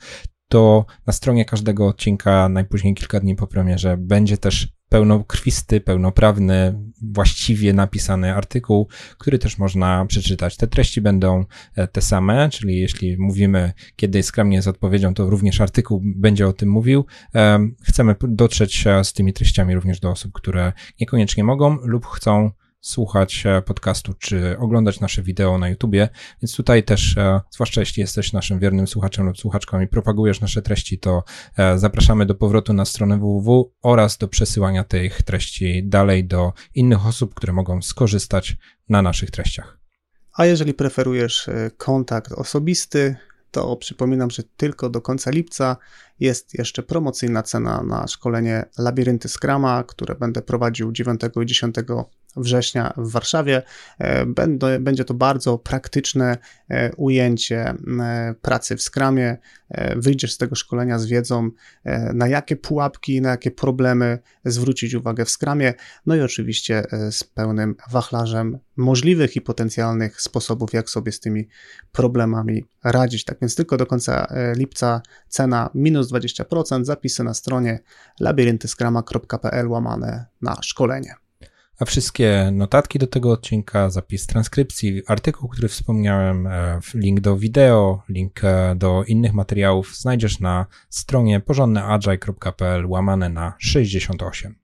to 0.47 0.86
na 1.07 1.13
stronie 1.13 1.45
każdego 1.45 1.88
odcinka, 1.88 2.49
najpóźniej 2.49 2.95
kilka 2.95 3.19
dni 3.19 3.36
po 3.36 3.47
premierze, 3.47 3.97
będzie 3.97 4.38
też 4.38 4.80
pełnokrwisty, 4.91 5.81
pełnoprawny, 5.81 6.73
właściwie 7.01 7.73
napisany 7.73 8.35
artykuł, 8.35 8.87
który 9.17 9.39
też 9.39 9.57
można 9.57 10.05
przeczytać. 10.05 10.57
Te 10.57 10.67
treści 10.67 11.01
będą 11.01 11.45
e, 11.75 11.87
te 11.87 12.01
same, 12.01 12.49
czyli 12.49 12.79
jeśli 12.79 13.17
mówimy, 13.17 13.73
kiedy 13.95 14.23
Scrum 14.23 14.51
jest 14.51 14.67
odpowiedzią, 14.67 15.13
to 15.13 15.29
również 15.29 15.61
artykuł 15.61 16.01
będzie 16.03 16.47
o 16.47 16.53
tym 16.53 16.69
mówił. 16.69 17.05
Chcemy 17.83 18.15
dotrzeć 18.21 18.87
e, 18.87 19.03
z 19.03 19.13
tymi 19.13 19.33
treściami 19.33 19.75
również 19.75 19.99
do 19.99 20.09
osób, 20.09 20.31
które 20.33 20.73
niekoniecznie 20.99 21.43
mogą 21.43 21.77
lub 21.83 22.05
chcą 22.05 22.51
słuchać 22.82 23.43
e, 23.45 23.61
podcastu, 23.61 24.13
czy 24.13 24.57
oglądać 24.59 24.99
nasze 24.99 25.23
wideo 25.23 25.57
na 25.57 25.69
YouTubie, 25.69 26.09
więc 26.41 26.55
tutaj 26.55 26.84
też, 26.84 27.17
e, 27.17 27.41
zwłaszcza 27.51 27.82
jeśli 27.82 28.01
jesteś 28.01 28.34
naszym 28.34 28.59
wiernym 28.59 28.88
słuchaczem 28.88 29.25
lub 29.25 29.38
słuchaczką 29.38 29.82
i 29.82 29.88
propagujesz 29.88 30.41
nasze 30.41 30.61
treści, 30.61 30.99
to 30.99 31.23
e, 31.57 31.79
zapraszamy 31.79 32.25
do 32.25 32.36
powrotu 32.36 32.73
na 32.73 32.86
stronę 32.86 33.17
www 33.17 33.71
oraz 33.82 34.17
do 34.17 34.27
przesyłania 34.27 34.84
tych 34.84 35.23
treści 35.23 35.84
dalej 35.84 36.25
do 36.25 36.53
innych 36.75 37.07
osób, 37.07 37.34
które 37.34 37.53
mogą 37.53 37.82
skorzystać 37.82 38.57
na 38.89 39.01
naszych 39.01 39.32
treściach. 39.32 39.77
A 40.34 40.45
jeżeli 40.45 40.73
preferujesz 40.73 41.49
kontakt 41.77 42.32
osobisty, 42.32 43.15
to 43.51 43.75
przypominam, 43.75 44.32
że 44.32 44.43
tylko 44.57 44.89
do 44.89 45.01
końca 45.01 45.32
lipca 45.32 45.77
jest 46.19 46.53
jeszcze 46.53 46.84
promocyjna 46.84 47.43
cena 47.43 47.84
na 47.84 48.07
szkolenie 48.07 48.65
Labirynty 48.77 49.29
Scrama, 49.29 49.84
które 49.84 50.15
będę 50.15 50.41
prowadził 50.41 50.91
9 50.91 51.21
i 51.41 51.45
10 51.45 51.75
września 52.38 52.93
w 52.97 53.11
Warszawie. 53.11 53.61
E, 53.99 54.25
będzie 54.79 55.05
to 55.05 55.13
bardzo 55.13 55.57
praktyczne 55.57 56.38
e, 56.69 56.95
ujęcie 56.95 57.73
e, 57.99 58.36
pracy 58.41 58.77
w 58.77 58.82
Scrumie. 58.82 59.38
Wyjdziesz 59.95 60.34
z 60.34 60.38
tego 60.38 60.55
szkolenia 60.55 60.99
z 60.99 61.05
wiedzą, 61.05 61.49
na 62.13 62.27
jakie 62.27 62.55
pułapki, 62.55 63.21
na 63.21 63.29
jakie 63.29 63.51
problemy 63.51 64.19
zwrócić 64.45 64.93
uwagę 64.93 65.25
w 65.25 65.29
Scrumie, 65.29 65.73
no 66.05 66.15
i 66.15 66.21
oczywiście 66.21 66.84
z 67.11 67.23
pełnym 67.23 67.75
wachlarzem 67.91 68.59
możliwych 68.77 69.36
i 69.36 69.41
potencjalnych 69.41 70.21
sposobów, 70.21 70.73
jak 70.73 70.89
sobie 70.89 71.11
z 71.11 71.19
tymi 71.19 71.47
problemami 71.91 72.65
radzić. 72.84 73.25
Tak 73.25 73.38
więc 73.41 73.55
tylko 73.55 73.77
do 73.77 73.86
końca 73.86 74.27
lipca 74.55 75.01
cena 75.27 75.69
minus 75.75 76.11
20%, 76.11 76.86
zapisy 76.86 77.23
na 77.23 77.34
stronie 77.34 77.79
labiryntyskrama.pl 78.19 79.67
łamane 79.67 80.25
na 80.41 80.61
szkolenie 80.61 81.15
a 81.82 81.86
wszystkie 81.86 82.49
notatki 82.53 82.99
do 82.99 83.07
tego 83.07 83.32
odcinka, 83.32 83.89
zapis 83.89 84.27
transkrypcji, 84.27 85.01
artykuł, 85.07 85.49
który 85.49 85.67
wspomniałem, 85.67 86.47
e, 86.47 86.79
link 86.93 87.19
do 87.19 87.38
wideo, 87.38 88.03
link 88.09 88.43
e, 88.43 88.75
do 88.75 89.03
innych 89.03 89.34
materiałów 89.34 89.95
znajdziesz 89.95 90.39
na 90.39 90.65
stronie 90.89 91.39
porządneagile.pl 91.39 92.86
łamane 92.86 93.29
na 93.29 93.53
68. 93.59 94.55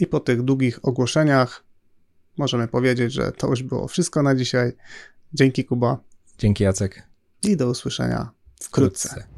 I 0.00 0.06
po 0.06 0.20
tych 0.20 0.42
długich 0.42 0.84
ogłoszeniach 0.84 1.64
możemy 2.36 2.68
powiedzieć, 2.68 3.12
że 3.12 3.32
to 3.32 3.48
już 3.48 3.62
było 3.62 3.88
wszystko 3.88 4.22
na 4.22 4.34
dzisiaj. 4.34 4.72
Dzięki 5.34 5.64
Kuba. 5.64 5.98
Dzięki 6.38 6.64
Jacek. 6.64 7.02
I 7.42 7.56
do 7.56 7.68
usłyszenia 7.68 8.30
wkrótce. 8.62 9.08
wkrótce. 9.08 9.35